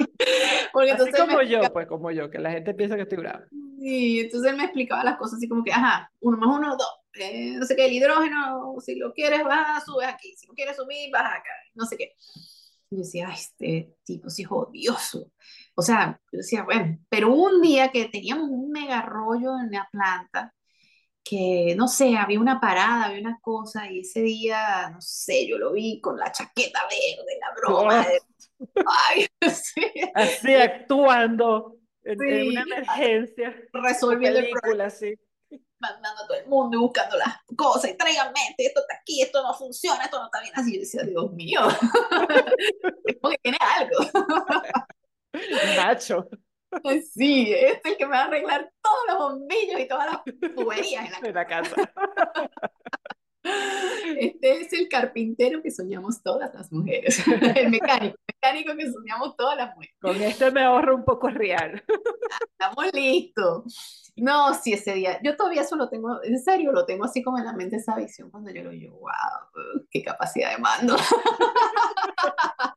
[0.72, 3.18] porque Así entonces como explicaba yo, pues como yo, que la gente piensa que estoy
[3.18, 3.46] bravo.
[3.80, 7.00] Y entonces él me explicaba las cosas así como que, ajá, uno más uno, dos.
[7.16, 10.36] Eh, no sé qué, el hidrógeno, si lo quieres, baja, subes aquí.
[10.38, 11.50] Si no quieres subir, baja acá.
[11.74, 12.14] No sé qué.
[12.92, 15.32] Y yo decía, ay, este tipo sí es odioso.
[15.74, 19.90] O sea, yo decía, bueno, pero un día que teníamos un mega rollo en la
[19.92, 20.54] planta,
[21.30, 25.58] que no sé, había una parada, había una cosa, y ese día, no sé, yo
[25.60, 28.20] lo vi con la chaqueta verde, la broma, Oh, de,
[28.88, 29.84] ay, sí,
[30.16, 34.90] así actuando en, en una emergencia, resolviendo el problema.
[35.80, 39.42] mandando a todo el mundo y buscando las cosas y tráiganme esto está aquí, esto
[39.44, 40.74] no funciona, esto no está bien así.
[40.74, 41.62] Yo decía, Dios mío,
[43.06, 43.98] que tiene algo.
[45.78, 46.28] Nacho.
[47.14, 50.54] Sí, este es el que me va a arreglar todos los bombillos y todas las
[50.56, 51.76] tuberías en la, en la casa.
[54.20, 57.24] Este es el carpintero que soñamos todas las mujeres.
[57.56, 59.96] El mecánico, el mecánico que soñamos todas las mujeres.
[60.02, 61.84] Con este me ahorro un poco real.
[62.42, 64.12] Estamos listos.
[64.16, 65.20] No, sí, ese día.
[65.24, 67.96] Yo todavía eso lo tengo, en serio, lo tengo así como en la mente esa
[67.96, 70.98] visión cuando yo lo digo, wow, qué capacidad de mando.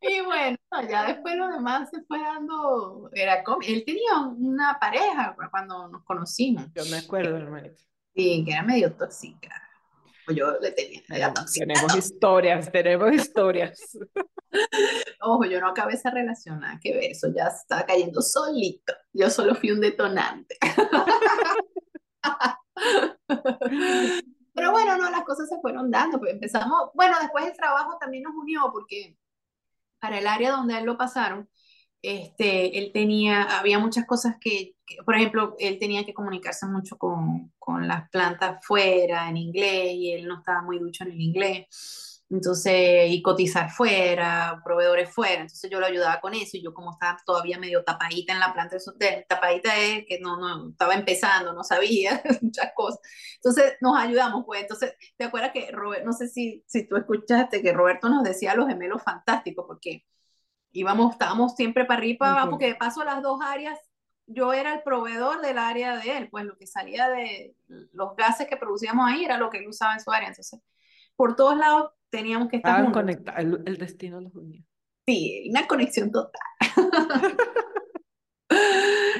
[0.00, 0.56] Y bueno,
[0.88, 6.66] ya después lo demás se fue dando, era él tenía una pareja cuando nos conocimos.
[6.74, 7.82] Yo me acuerdo, hermanito.
[8.14, 9.50] Sí, que era medio tóxica.
[10.28, 11.66] O yo le tenía, era tóxica.
[11.66, 13.98] Tenemos historias, tenemos historias.
[15.20, 18.94] Ojo, yo no acabé esa relación, nada que ver, eso ya estaba cayendo solito.
[19.12, 20.56] Yo solo fui un detonante.
[24.56, 28.22] Pero bueno, no, las cosas se fueron dando, pues empezamos, bueno, después el trabajo también
[28.22, 29.18] nos unió porque
[30.00, 31.48] para el área donde él lo pasaron,
[32.00, 37.52] este, él tenía, había muchas cosas que, por ejemplo, él tenía que comunicarse mucho con,
[37.58, 42.15] con, las plantas fuera en inglés y él no estaba muy ducho en el inglés.
[42.28, 45.42] Entonces, y cotizar fuera, proveedores fuera.
[45.42, 48.52] Entonces yo lo ayudaba con eso y yo como estaba todavía medio tapadita en la
[48.52, 53.00] planta de tapadita es que no, no, estaba empezando, no sabía muchas cosas.
[53.36, 54.62] Entonces nos ayudamos, pues.
[54.62, 58.56] Entonces, ¿te acuerdas que Robert, no sé si, si tú escuchaste que Roberto nos decía
[58.56, 60.04] los gemelos fantásticos, porque
[60.72, 63.78] íbamos, estábamos siempre para arriba, porque de paso las dos áreas,
[64.26, 67.54] yo era el proveedor del área de él, pues lo que salía de
[67.92, 70.60] los gases que producíamos ahí era lo que él usaba en su área, entonces
[71.14, 74.62] por todos lados teníamos que estar conectados, el, el, destino los unía.
[75.06, 76.40] Sí, una conexión total.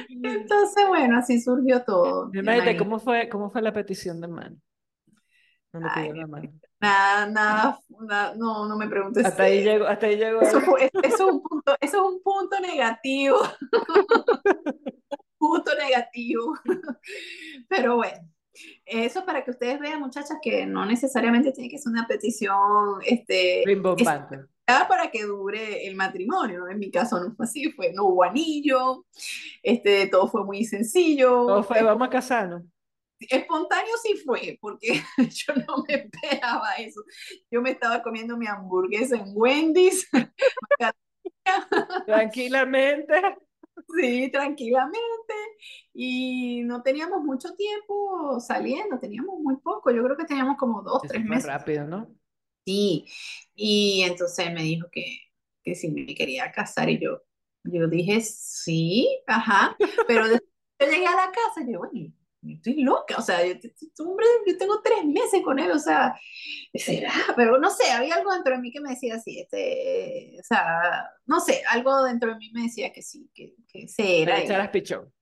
[0.09, 2.31] Entonces, bueno, así surgió todo.
[2.79, 4.57] ¿cómo fue, ¿cómo fue la petición de mano?
[5.73, 6.51] No me pidió la mano.
[6.79, 9.25] Nada, nada, nada, no, no me preguntes.
[9.25, 10.41] Hasta ahí llegó, hasta ahí llegó.
[10.41, 13.37] Eso, eso, es un punto, eso es un punto negativo.
[15.37, 16.53] punto negativo.
[17.69, 18.27] Pero bueno,
[18.85, 23.63] eso para que ustedes vean, muchachas, que no necesariamente tiene que ser una petición, este,
[24.65, 26.67] para que dure el matrimonio.
[26.67, 29.05] En mi caso no fue así, fue, no hubo anillo,
[29.63, 31.45] este, todo fue muy sencillo.
[31.45, 32.63] Todo fue, vamos a casarnos.
[33.19, 37.01] Espontáneo sí fue, porque yo no me esperaba eso.
[37.49, 40.07] Yo me estaba comiendo mi hamburguesa en Wendy's.
[42.05, 43.37] Tranquilamente.
[43.95, 45.33] Sí, tranquilamente.
[45.93, 49.91] Y no teníamos mucho tiempo saliendo, teníamos muy poco.
[49.91, 51.45] Yo creo que teníamos como dos, tres meses.
[51.45, 52.13] rápido, ¿no?
[52.65, 53.05] Sí.
[53.55, 55.05] Y entonces me dijo que,
[55.63, 57.21] que si me quería casar y yo,
[57.63, 59.75] yo dije sí, ajá.
[60.07, 62.13] Pero después yo llegué a la casa y yo, bueno,
[62.55, 63.53] estoy loca, o sea, yo,
[63.99, 66.15] hombre, yo tengo tres meses con él, o sea,
[66.73, 70.43] será, pero no sé, había algo dentro de mí que me decía así, este, o
[70.43, 74.35] sea, no sé, algo dentro de mí me decía que sí, que, que se era.
[74.35, 75.13] Que le echaras pichón.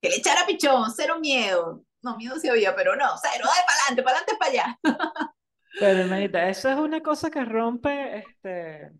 [0.00, 1.84] Que le echara pichón, cero miedo.
[2.02, 4.78] No, miedo sí había, pero no, cero, dale para adelante, para adelante, para allá.
[5.76, 8.92] Pero, hermanita, eso es una cosa que rompe este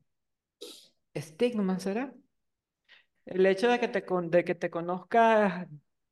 [1.14, 2.12] estigma, ¿será?
[3.26, 5.66] El hecho de que te, de que te conozcas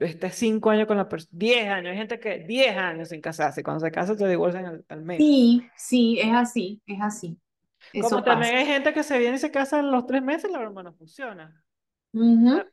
[0.04, 3.62] estés cinco años con la persona, diez años, hay gente que diez años sin casarse,
[3.62, 5.18] cuando se casa se divorcian al, mes.
[5.18, 7.38] Sí, sí, es así, es así.
[8.00, 10.58] Como también hay gente que se viene y se casa en los tres meses, la
[10.58, 11.62] broma no funciona.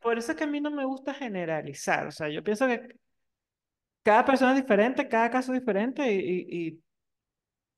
[0.02, 2.96] Por eso es que a mí no me gusta generalizar, o sea, yo pienso que
[4.02, 6.80] cada persona es diferente, cada caso es diferente y, y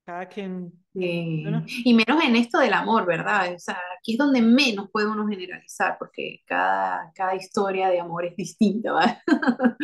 [0.04, 0.72] cada quien...
[0.94, 3.54] Y menos en esto del amor, ¿verdad?
[3.54, 8.26] O sea, aquí es donde menos puede uno generalizar, porque cada, cada historia de amor
[8.26, 9.18] es distinta, ¿verdad?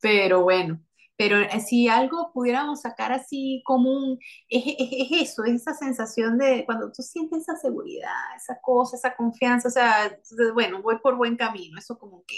[0.00, 0.80] Pero bueno,
[1.16, 6.64] pero eh, si algo pudiéramos sacar así común, es, es, eso, es esa sensación de
[6.66, 10.18] cuando tú sientes esa seguridad, esa cosa, esa confianza, o sea,
[10.54, 12.36] bueno, voy por buen camino, eso como que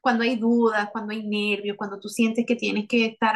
[0.00, 3.34] cuando hay dudas, cuando hay nervios, cuando tú sientes que tienes que estar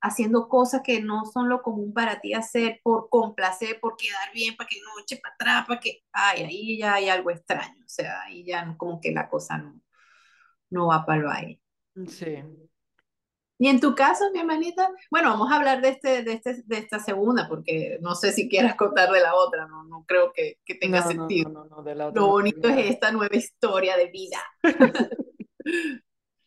[0.00, 4.56] haciendo cosas que no son lo común para ti hacer por complacer, por quedar bien,
[4.56, 7.88] para que no eche para atrás, para que, ay, ahí ya hay algo extraño, o
[7.88, 9.80] sea, ahí ya como que la cosa no,
[10.70, 11.60] no va para el baile.
[12.08, 12.42] Sí.
[13.58, 16.76] Y en tu caso, mi hermanita, bueno, vamos a hablar de, este, de, este, de
[16.76, 20.58] esta segunda, porque no sé si quieras contar de la otra, no, no creo que,
[20.64, 21.48] que tenga sentido.
[21.50, 24.38] No, no, de la otra Lo bonito es esta nueva historia de vida.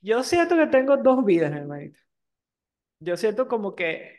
[0.02, 2.00] Yo siento que tengo dos vidas, hermanito.
[3.00, 4.18] Yo siento como que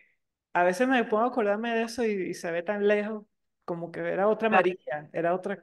[0.52, 3.24] a veces me pongo a acordarme de eso y, se ve tan lejos,
[3.64, 4.76] como que era otra María,
[5.12, 5.62] era otra,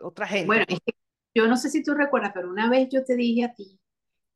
[0.00, 0.46] otra gente.
[0.46, 0.92] Bueno, es que
[1.34, 3.78] yo no sé si tú recuerdas, pero una vez yo te dije a ti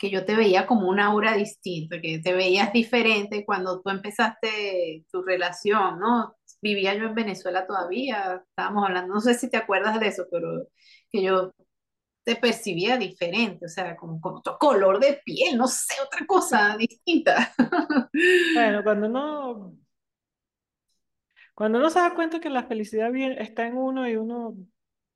[0.02, 5.04] que yo te veía como una aura distinta, que te veías diferente cuando tú empezaste
[5.12, 6.34] tu relación, ¿no?
[6.60, 10.66] Vivía yo en Venezuela todavía, estábamos hablando, no sé si te acuerdas de eso, pero
[11.08, 11.52] que yo
[12.24, 16.76] te percibía diferente, o sea, como con otro color de piel, no sé, otra cosa
[16.78, 17.52] distinta.
[18.52, 19.76] Bueno, cuando no
[21.54, 24.54] cuando uno se da cuenta que la felicidad bien está en uno y uno,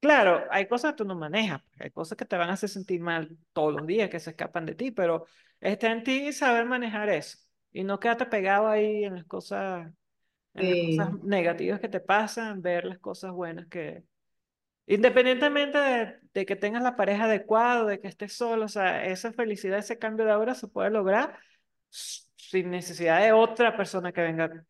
[0.01, 2.69] claro, hay cosas que tú no manejas, pues, hay cosas que te van a hacer
[2.69, 5.27] sentir mal todos los días, que se escapan de ti, pero
[5.61, 7.39] está en ti saber manejar eso
[7.73, 9.91] y no quedarte pegado ahí en las cosas,
[10.55, 11.23] en las cosas Sí.
[11.23, 14.05] negativas que te pasan, ver las cosas buenas que,
[14.87, 19.33] independientemente de, de que tengas la pareja adecuada, de que estés solo, o sea, esa
[19.33, 21.39] felicidad, ese cambio de aura se puede lograr
[21.91, 24.65] sin necesidad de otra persona que venga.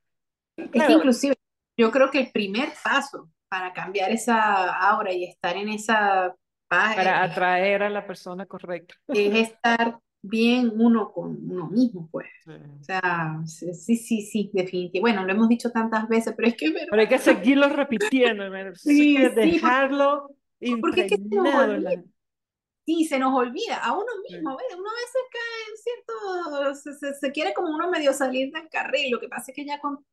[0.56, 1.34] Es que inclusive
[1.76, 6.34] yo creo que el primer paso para cambiar esa aura y estar en esa
[6.68, 8.94] paz para atraer a la persona correcta.
[9.08, 12.28] es estar bien uno con uno mismo, pues.
[12.44, 12.52] Sí.
[12.80, 15.00] O sea, sí, sí, sí, sí, definitivamente.
[15.00, 18.44] Bueno, lo hemos dicho tantas veces, pero es que es Pero hay que seguirlo repitiendo,
[18.44, 18.70] hermano.
[18.84, 20.30] Eso hay Sí, que sí, dejarlo
[20.80, 22.04] porque es que se nos la olvida,
[22.86, 24.36] sí, se nos olvida a uno Sí.
[24.36, 24.66] mismo, ¿ves?
[24.78, 28.68] Uno a veces cae en cierto, se, se, se quiere como uno medio salir del
[28.68, 30.04] carril, lo que pasa es que ya con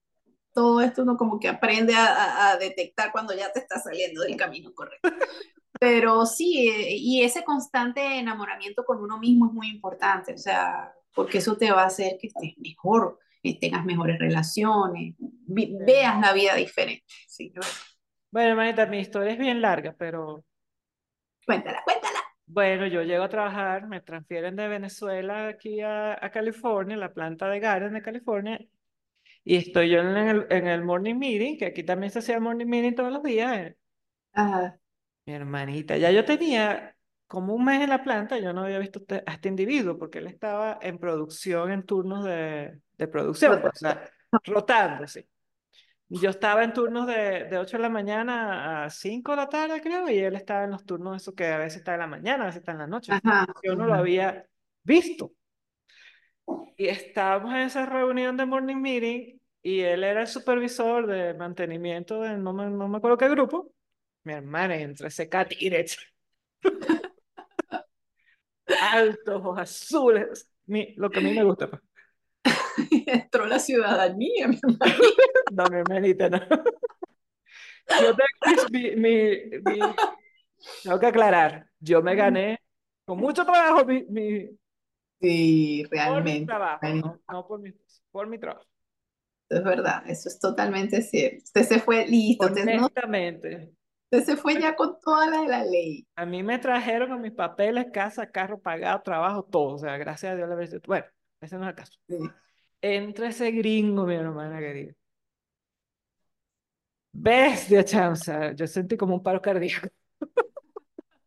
[0.54, 4.22] todo esto uno como que aprende a, a, a detectar cuando ya te está saliendo
[4.24, 5.10] del camino correcto.
[5.84, 10.94] Pero sí, eh, y ese constante enamoramiento con uno mismo es muy importante, o sea,
[11.14, 15.16] porque eso te va a hacer que estés mejor, que tengas mejores relaciones,
[15.70, 15.78] Sí.
[15.86, 17.04] veas la vida diferente.
[17.28, 17.62] Sí, ¿no?
[18.32, 20.44] Bueno, hermanita, mi historia es bien larga, pero
[21.46, 22.20] cuéntala, cuéntala.
[22.46, 27.48] bueno, yo llego a trabajar, me transfieren de Venezuela aquí a, a California, la planta
[27.50, 28.60] de Garden de California,
[29.46, 32.68] y estoy yo en el, en el morning meeting, que aquí también se hacía morning
[32.68, 33.58] meeting todos los días.
[33.60, 33.78] eh,
[34.36, 34.78] Ah,
[35.26, 36.98] Mi hermanita, ya yo tenía
[37.28, 40.20] como un mes en la planta, yo no había visto este- a este individuo porque
[40.20, 44.04] él estaba en producción, en turnos de, de producción, o sea,
[44.46, 45.26] rotando, sí.
[46.10, 49.82] Yo estaba en turnos de, de 8 de la mañana a 5 de la tarde,
[49.82, 52.44] creo, y él estaba en los turnos, eso que a veces está en la mañana,
[52.46, 53.18] a veces está en la noche.
[53.18, 54.48] ajá, Yo no lo había
[54.84, 55.34] visto.
[56.76, 62.22] Y estábamos en esa reunión de morning meeting y él era el supervisor de mantenimiento
[62.22, 63.72] de no me, no me acuerdo qué grupo.
[64.26, 65.86] Mi hermana, entre ese catire,
[68.78, 71.70] altos, ojos azules, mi- lo que a mí me gusta.
[71.70, 71.82] pues.
[73.08, 75.04] Entró la ciudadanía, mi hermano.
[75.50, 76.40] No, mi hermanita, no.
[77.98, 79.96] Yo tengo mis- mi, mi, mi-
[80.84, 82.60] tengo que aclarar, yo me gané
[83.06, 84.50] con mucho trabajo mi, mi,
[85.22, 86.46] Sí, por mi realmente.
[86.46, 87.74] trabajo, no, no por mi,
[88.12, 88.66] por mi trabajo.
[89.50, 91.44] Es verdad, eso es totalmente cierto.
[91.46, 93.72] Usted se fue listo, usted, no, Honestamente,
[94.18, 96.06] usted se fue ya con toda la de la ley.
[96.16, 99.76] a mí me trajeron con mis papeles, casa, carro pagado, trabajo, todo.
[99.76, 100.82] O sea, gracias a Dios la verdad.
[100.86, 101.06] Bueno,
[101.42, 101.94] ese no es el caso.
[102.08, 102.18] Sí.
[102.82, 104.94] Entre ese gringo, mi hermana querida.
[107.12, 107.84] Bestia,
[108.16, 109.88] sea, yo sentí como un paro cardíaco.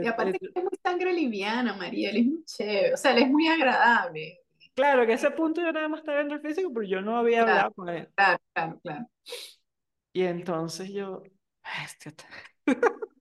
[0.00, 3.12] Y aparte que eh, es muy sangre liviana, María, él es muy chévere, o sea,
[3.12, 4.40] él es muy agradable.
[4.74, 7.42] Claro, que ese punto yo nada más estaba viendo el físico, pero yo no había
[7.42, 8.08] Claro, hablado con él.
[8.14, 9.06] claro, claro, claro.
[10.18, 11.22] Y entonces yo.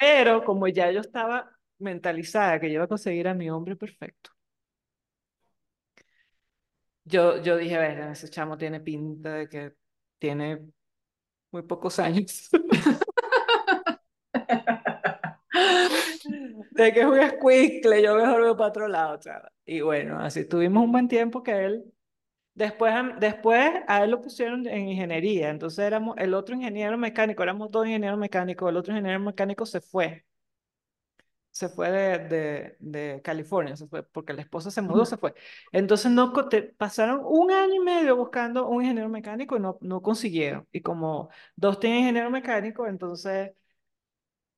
[0.00, 4.32] Pero como ya yo estaba mentalizada que yo iba a conseguir a mi hombre perfecto,
[7.04, 9.74] yo, yo dije, ver, ese chamo tiene pinta de que
[10.18, 10.60] tiene
[11.52, 12.50] muy pocos años,
[16.72, 19.52] de que es un escuincle, yo mejor veo para otro lado, chava.
[19.64, 21.84] Y bueno, así tuvimos un buen tiempo que él,
[22.60, 27.70] después, después a él lo pusieron en ingeniería, entonces éramos el otro ingeniero mecánico, éramos
[27.70, 30.24] dos ingenieros mecánicos, el otro ingeniero mecánico se fue.
[31.50, 35.34] se fue de, de, de California, se fue porque la esposa se mudó, se fue.
[35.72, 40.00] Entonces no te- pasaron un año y medio buscando un ingeniero mecánico y no, no
[40.02, 40.66] consiguieron.
[40.72, 43.52] Y como dos tienen ingeniero mecánico, entonces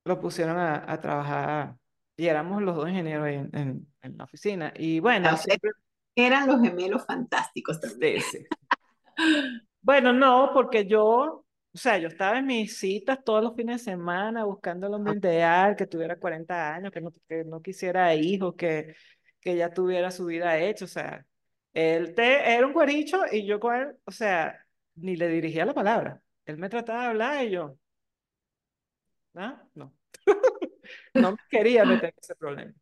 [0.05, 1.77] lo pusieron a, a trabajar
[2.17, 4.73] y éramos los dos ingenieros en, en, en la oficina.
[4.77, 5.71] Y bueno, siempre,
[6.15, 8.21] eran los gemelos fantásticos también.
[8.21, 8.47] sí, sí.
[9.81, 11.45] Bueno, no, porque yo, o
[11.79, 15.75] sea, yo estaba en mis citas todos los fines de semana buscando el hombre ideal,
[15.77, 18.95] que tuviera 40 años, que no, que no quisiera hijos, que,
[19.41, 21.27] que ya tuviera su vida hecha, o sea,
[21.73, 24.65] él te, era un guaricho y yo con él, o sea,
[24.97, 26.23] ni le dirigía la palabra.
[26.47, 27.77] Él me trataba de hablar y yo,
[29.35, 29.63] ¿ah?
[29.75, 29.93] No,
[31.15, 32.73] no me quería meter en ese problema.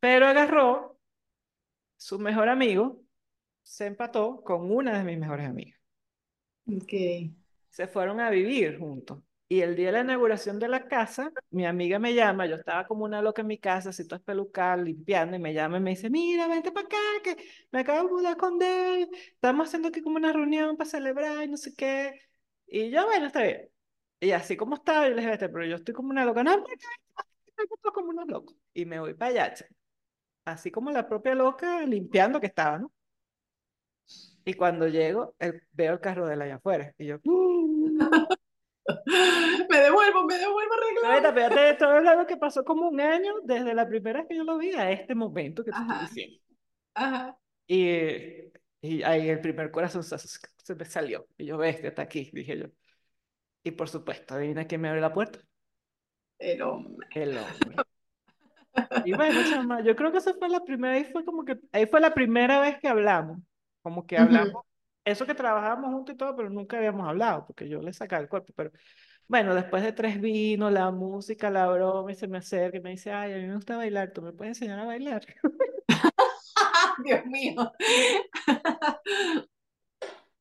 [0.00, 0.99] Pero agarró
[2.00, 3.02] su mejor amigo,
[3.62, 5.78] se empató con una de mis mejores amigas.
[6.66, 6.92] Ok.
[7.68, 9.22] Se fueron a vivir juntos.
[9.48, 12.86] Y el día de la inauguración de la casa, mi amiga me llama, yo estaba
[12.86, 15.90] como una loca en mi casa, así toda espelucada, limpiando, y me llama y me
[15.90, 17.36] dice, mira, vente para acá, que
[17.70, 21.48] me acabo de mudar con Dave, estamos haciendo aquí como una reunión para celebrar y
[21.48, 22.18] no sé qué.
[22.66, 23.68] Y yo, bueno, está bien.
[24.20, 26.76] Y así como estaba, yo le dije, pero yo estoy como una loca, no, porque
[27.74, 28.56] estoy como unos locos.
[28.72, 29.54] Y me voy para allá.
[30.44, 32.92] Así como la propia loca limpiando que estaba, ¿no?
[34.44, 37.18] Y cuando llego, el- veo el carro de él allá afuera, y yo,
[39.70, 41.34] me devuelvo, me devuelvo arreglado.
[41.34, 44.44] Pero te estoy hablando que pasó como un año desde la primera vez que yo
[44.44, 46.36] lo vi a este momento que te estoy Ajá, diciendo.
[46.94, 47.36] ajá.
[47.66, 51.26] Y, y ahí el primer corazón se, se me salió.
[51.38, 52.66] Y yo, ves, está aquí, dije yo.
[53.64, 55.40] Y por supuesto, adivina quién me abre la puerta.
[56.40, 57.06] El hombre.
[57.14, 57.84] El hombre.
[59.04, 61.86] Y bueno, chama, yo creo que esa fue la primera, ahí fue como que, ahí
[61.86, 63.38] fue la primera vez que hablamos.
[63.82, 64.64] Como que hablamos,
[65.04, 68.28] eso que trabajábamos juntos y todo, pero nunca habíamos hablado, porque yo le sacaba el
[68.28, 68.52] cuerpo.
[68.54, 68.70] Pero
[69.26, 72.90] bueno, después de tres vinos, la música, la broma, y se me acerca y me
[72.90, 75.24] dice, ay, a mí me gusta bailar, ¿tú me puedes enseñar a bailar?
[77.04, 77.72] Dios mío.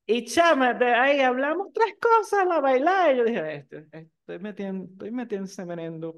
[0.06, 3.14] Y chama, de ahí hablamos tres cosas, la bailar.
[3.14, 6.16] Y yo dije, este, estoy metiendo, estoy metiendo semerendo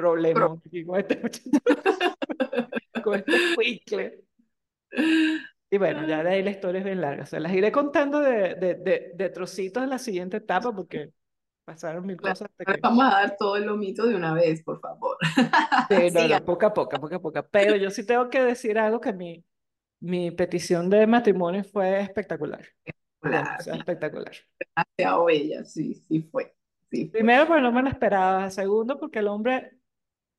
[0.00, 1.20] problemas aquí con este
[3.02, 4.24] con este cuicle.
[5.70, 7.26] Y bueno, ya de ahí la historia es bien larga.
[7.26, 11.12] Se las iré contando de, de, de, de trocitos en la siguiente etapa porque
[11.64, 12.80] pasaron mil cosas que...
[12.82, 15.16] vamos a dar todo el lomito de una vez, por favor.
[15.88, 17.42] Sí, no, no, poco a poco, poco a poco.
[17.50, 19.44] Pero yo sí tengo que decir algo que mi,
[20.00, 22.64] mi petición de matrimonio fue espectacular.
[23.20, 24.32] Fue Claro, demasiado espectacular.
[24.58, 26.54] demasiado bella, sí, sí fue.
[26.90, 27.18] Sí fue.
[27.18, 28.50] Primero, porque no me lo esperaba.
[28.50, 29.79] Segundo, porque el hombre,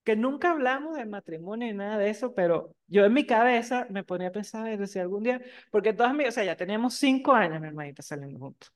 [0.04, 4.04] que nunca hablamos de matrimonio ni nada de eso, pero yo en mi cabeza me
[4.04, 5.42] ponía a pensar, y decía algún día,
[5.72, 8.74] porque todas mis, o sea, ya teníamos cinco años, mi hermanita, saliendo juntos.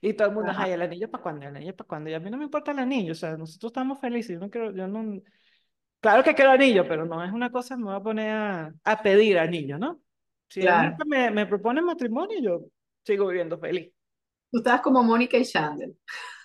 [0.00, 0.56] Y todo el mundo, Ajá.
[0.56, 2.10] ay, el anillo para cuándo, el anillo para cuándo.
[2.10, 4.34] Y a mí no me importa el anillo, o sea, nosotros estamos felices.
[4.34, 5.20] Yo no quiero, yo no,
[6.00, 9.02] claro que quiero anillo, pero no es una cosa, me voy a poner a, a
[9.02, 10.02] pedir anillo, ¿no?
[10.48, 11.02] Si Claro.
[11.06, 12.66] me, me propone matrimonio, yo
[13.04, 13.92] sigo viviendo feliz.
[14.52, 15.94] Tú estabas como Mónica y Chandler.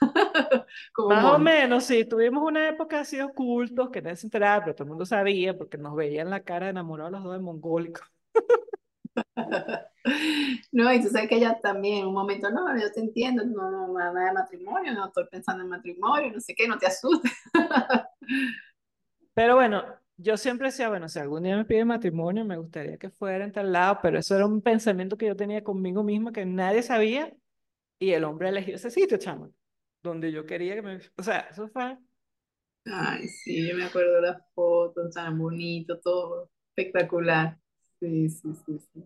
[0.93, 1.39] Como Más o Mónica.
[1.39, 5.05] menos, sí, tuvimos una época así ocultos que nadie se enteraba, pero todo el mundo
[5.05, 8.05] sabía porque nos veían la cara enamorados los dos de mongólicos.
[10.71, 13.69] No, y tú sabes que ella también, en un momento, no, yo te entiendo, no,
[13.71, 17.31] no, nada de matrimonio, no estoy pensando en matrimonio, no sé qué, no te asustes.
[19.33, 19.83] Pero bueno,
[20.17, 23.51] yo siempre decía, bueno, si algún día me pide matrimonio, me gustaría que fuera en
[23.51, 27.33] tal lado, pero eso era un pensamiento que yo tenía conmigo mismo que nadie sabía
[27.99, 29.53] y el hombre eligió ese sitio, chamo,
[30.03, 30.99] donde yo quería que me...
[31.17, 31.97] O sea, eso fue...
[32.85, 37.59] Ay, sí, yo me acuerdo de las fotos, tan bonito, todo espectacular.
[37.99, 39.03] Sí, sí, sí, sí.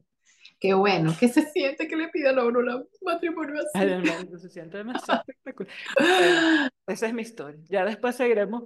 [0.60, 3.92] Qué bueno, ¿qué se siente que le pidan a uno la matrimonio Ay, así?
[3.92, 5.74] hermano, se siente demasiado espectacular.
[5.98, 6.42] Bueno,
[6.88, 7.60] esa es mi historia.
[7.70, 8.64] Ya después seguiremos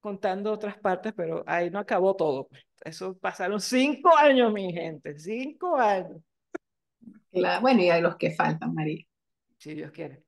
[0.00, 2.48] contando otras partes, pero ahí no acabó todo.
[2.48, 2.62] pues.
[2.84, 6.22] Eso pasaron cinco años, mi gente, cinco años,
[7.32, 9.04] Claro, bueno, y hay los que faltan, María.
[9.58, 10.24] Si Dios quiere.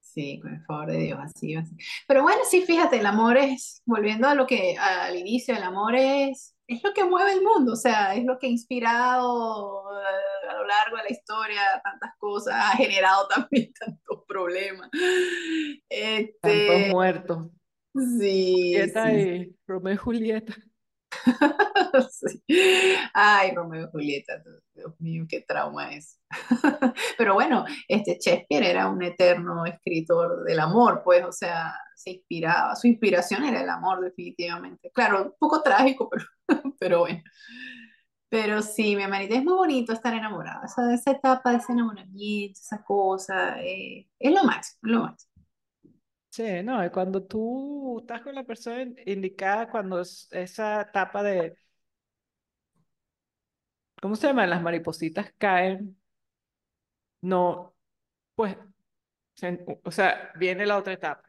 [0.00, 1.78] Sí, con el favor de Dios, así va a ser.
[2.06, 5.94] Pero bueno, sí, fíjate, el amor es, volviendo a lo que al inicio, el amor
[5.96, 10.48] es, es lo que mueve el mundo, o sea, es lo que ha inspirado eh,
[10.50, 14.90] a lo largo de la historia tantas cosas, ha generado también tantos problemas.
[16.40, 17.48] Tantos Este, muertos.
[17.94, 20.54] sí, Julieta sí, y Romeo y Julieta.
[23.14, 24.42] Ay, Romeo y Julieta,
[24.74, 26.18] Dios mío, qué trauma es.
[27.18, 32.76] Pero bueno, este Shakespeare era un eterno escritor del amor, pues, o sea, se inspiraba,
[32.76, 34.90] su inspiración era el amor, definitivamente.
[34.94, 36.08] Claro, un poco trágico,
[36.46, 37.22] pero, pero bueno.
[38.28, 42.82] Pero sí, mi hermanita, es muy bonito estar enamorada, esa, etapa de ese enamoramiento, esa
[42.82, 45.31] cosa, eh, es lo máximo, lo máximo.
[46.32, 51.22] Sí, no, y cuando tú estás con la persona in- indicada, cuando es esa etapa
[51.22, 51.58] de,
[54.02, 54.46] ¿cómo se llama?
[54.46, 55.96] Las maripositas caen,
[57.20, 57.74] no,
[58.36, 58.56] pues,
[59.84, 61.22] o sea, viene la otra etapa.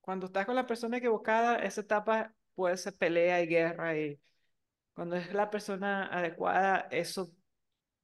[0.00, 4.20] Cuando estás con la persona equivocada, esa etapa puede ser pelea y guerra, y
[4.94, 7.32] cuando es la persona adecuada, eso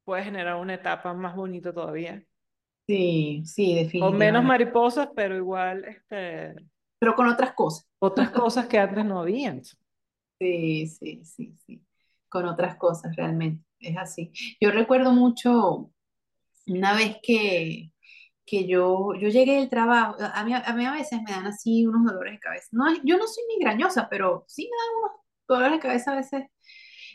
[0.05, 2.25] puede generar una etapa más bonita todavía.
[2.91, 4.43] Sí, sí, Con menos definitivamente.
[4.43, 6.57] mariposas, pero igual, este,
[6.99, 7.89] Pero con otras cosas.
[8.01, 9.63] otras cosas que antes no habían.
[10.41, 11.83] Sí, sí, sí, sí.
[12.29, 13.65] Con otras cosas, realmente.
[13.79, 14.33] Es así.
[14.61, 15.93] Yo recuerdo mucho
[16.67, 17.93] una vez que,
[18.47, 21.87] que yo, yo llegué del trabajo, a mí, a mí a veces me dan así
[21.87, 22.69] unos dolores de cabeza.
[22.73, 26.45] No, yo no soy migrañosa, pero sí me dan unos dolores de cabeza a veces.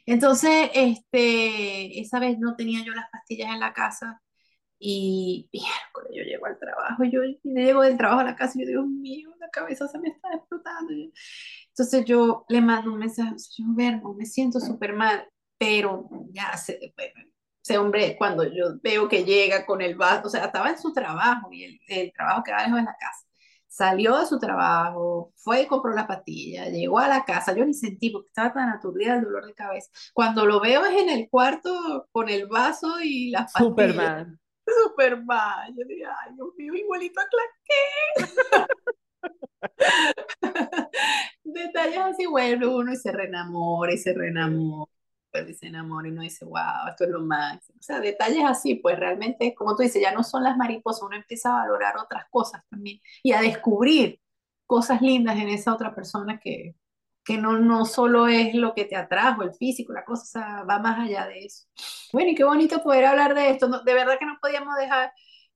[0.05, 4.21] Entonces, este, esa vez no tenía yo las pastillas en la casa
[4.77, 8.87] Y yo llego al trabajo, yo llego del trabajo a la casa y yo, Dios
[8.87, 10.93] mío, la cabeza se me está explotando.
[11.69, 16.93] Entonces yo le mando un mensaje, yo, Verbo, me siento súper mal, pero ya se,
[17.65, 20.93] ese hombre, cuando yo veo que llega con el vaso, o sea, estaba en su
[20.93, 23.25] trabajo y el, el trabajo que lejos en la casa.
[23.67, 27.73] Salió de su trabajo, fue y compró la pastilla, llegó a la casa, yo ni
[27.73, 29.89] sentí porque estaba tan aturdida el dolor de cabeza.
[30.13, 33.69] Cuando lo veo es en el cuarto con el vaso y las pastillas.
[33.69, 34.39] Superman.
[34.71, 35.75] Superman.
[35.77, 38.67] Yo dije, ay, Dios mío, igualito a Claqué.
[41.43, 44.89] Detalles así, bueno, uno y se reenamora y se reenamora
[45.47, 47.77] y se enamora y uno dice, wow, esto es lo máximo.
[47.79, 51.15] O sea, detalles así, pues realmente, como tú dices, ya no son las mariposas, uno
[51.15, 54.21] empieza a valorar otras cosas también y a descubrir
[54.65, 56.75] cosas lindas en esa otra persona que,
[57.25, 60.63] que no, no solo es lo que te atrajo, el físico, la cosa, o sea,
[60.63, 61.65] va más allá de eso.
[62.13, 63.67] Bueno, y qué bonito poder hablar de esto.
[63.67, 65.11] de verdad que no podíamos dejar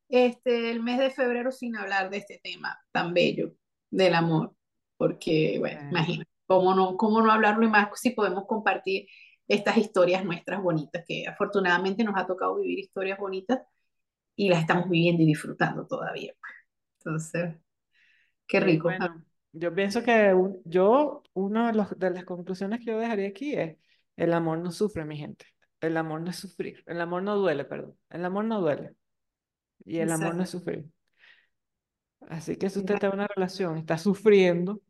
[0.10, 3.54] este, el mes de febrero sin hablar de este tema tan bello
[3.92, 4.56] del amor,
[4.98, 9.08] porque, bueno, imagínate, ¿cómo no, cómo no hablarlo y más si podemos compartir
[9.48, 13.60] estas historias nuestras bonitas, que afortunadamente nos ha tocado vivir historias bonitas
[14.36, 16.34] y las estamos viviendo y disfrutando todavía.
[16.98, 17.56] Entonces,
[18.48, 18.90] qué rico.
[19.52, 20.34] Yo pienso que
[20.66, 23.78] yo, una de, de las conclusiones que yo dejaría aquí es,
[24.16, 25.46] el amor no sufre, mi gente.
[25.80, 26.84] El amor no es sufrir.
[26.86, 27.96] El amor no duele, perdón.
[28.10, 28.96] El amor no duele.
[29.86, 30.86] Y el amor no es sufrir.
[32.28, 34.82] Así que si usted tiene una relación, está sufriendo,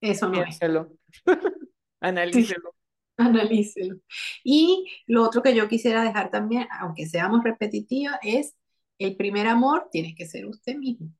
[0.00, 0.92] eso no piénselo.
[2.00, 2.74] Analícelo.
[3.16, 3.96] Analícelo.
[4.42, 8.54] Y lo otro que yo quisiera dejar también, aunque seamos repetitivas, es
[8.98, 11.10] el primer amor tiene que ser usted mismo.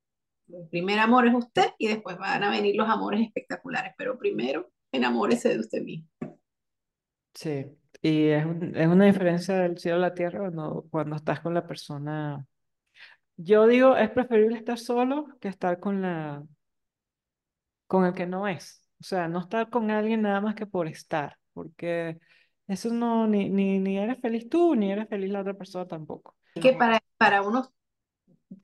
[0.48, 4.70] El primer amor es usted y después van a venir los amores espectaculares, pero primero
[4.92, 6.08] enamórese de usted mismo.
[7.34, 7.66] Sí,
[8.02, 11.66] y es, es una diferencia del cielo a la tierra cuando, cuando estás con la
[11.66, 12.46] persona.
[13.36, 16.42] Yo digo, es preferible estar solo que estar con la
[17.86, 18.88] con el que no es.
[19.00, 22.18] O sea, no estar con alguien nada más que por estar porque
[22.66, 26.36] eso no, ni, ni, ni eres feliz tú, ni eres feliz la otra persona tampoco.
[26.60, 27.72] Que para, para uno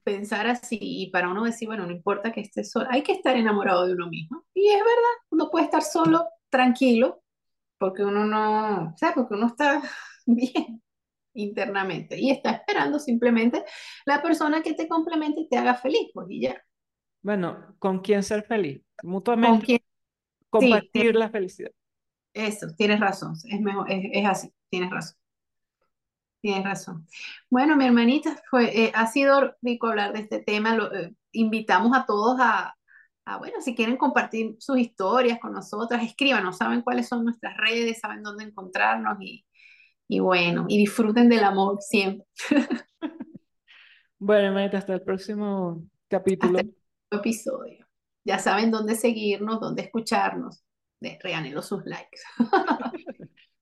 [0.03, 3.37] pensar así y para uno decir, bueno, no importa que esté solo, hay que estar
[3.37, 4.45] enamorado de uno mismo.
[4.55, 7.23] Y es verdad, uno puede estar solo, tranquilo,
[7.79, 9.83] porque uno no, o sea, porque uno está
[10.27, 10.83] bien
[11.35, 13.65] internamente y está esperando simplemente
[14.05, 16.63] la persona que te complemente y te haga feliz, pues y ya.
[17.23, 18.83] Bueno, ¿con quién ser feliz?
[19.03, 19.83] Mutuamente.
[20.49, 21.71] Compartir la felicidad.
[22.33, 25.17] Eso, tienes razón, es mejor, es, así, tienes razón.
[26.41, 27.07] Tienes razón.
[27.51, 30.75] Bueno, mi hermanita, fue, eh, ha sido rico hablar de este tema.
[30.75, 32.75] Lo, eh, invitamos a todos a,
[33.39, 38.25] bueno, si quieren compartir sus historias con nosotras, escríbanos, saben cuáles son nuestras redes, saben
[38.25, 39.45] dónde encontrarnos y,
[40.09, 42.27] y bueno, y disfruten del amor siempre.
[44.19, 46.59] bueno, hermanita, hasta el próximo capítulo.
[46.59, 47.87] Hasta el próximo episodio.
[48.25, 50.65] Ya saben dónde seguirnos, dónde escucharnos
[51.01, 52.21] regálenlo sus likes.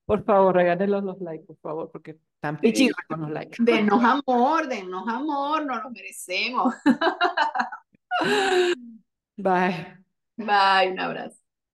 [0.09, 3.59] Por favor, regálenlos los likes, por favor, porque están pichitos con los likes.
[3.59, 6.75] Denos amor, denos amor, no lo merecemos.
[9.37, 9.99] Bye.
[10.35, 11.39] Bye, un abrazo.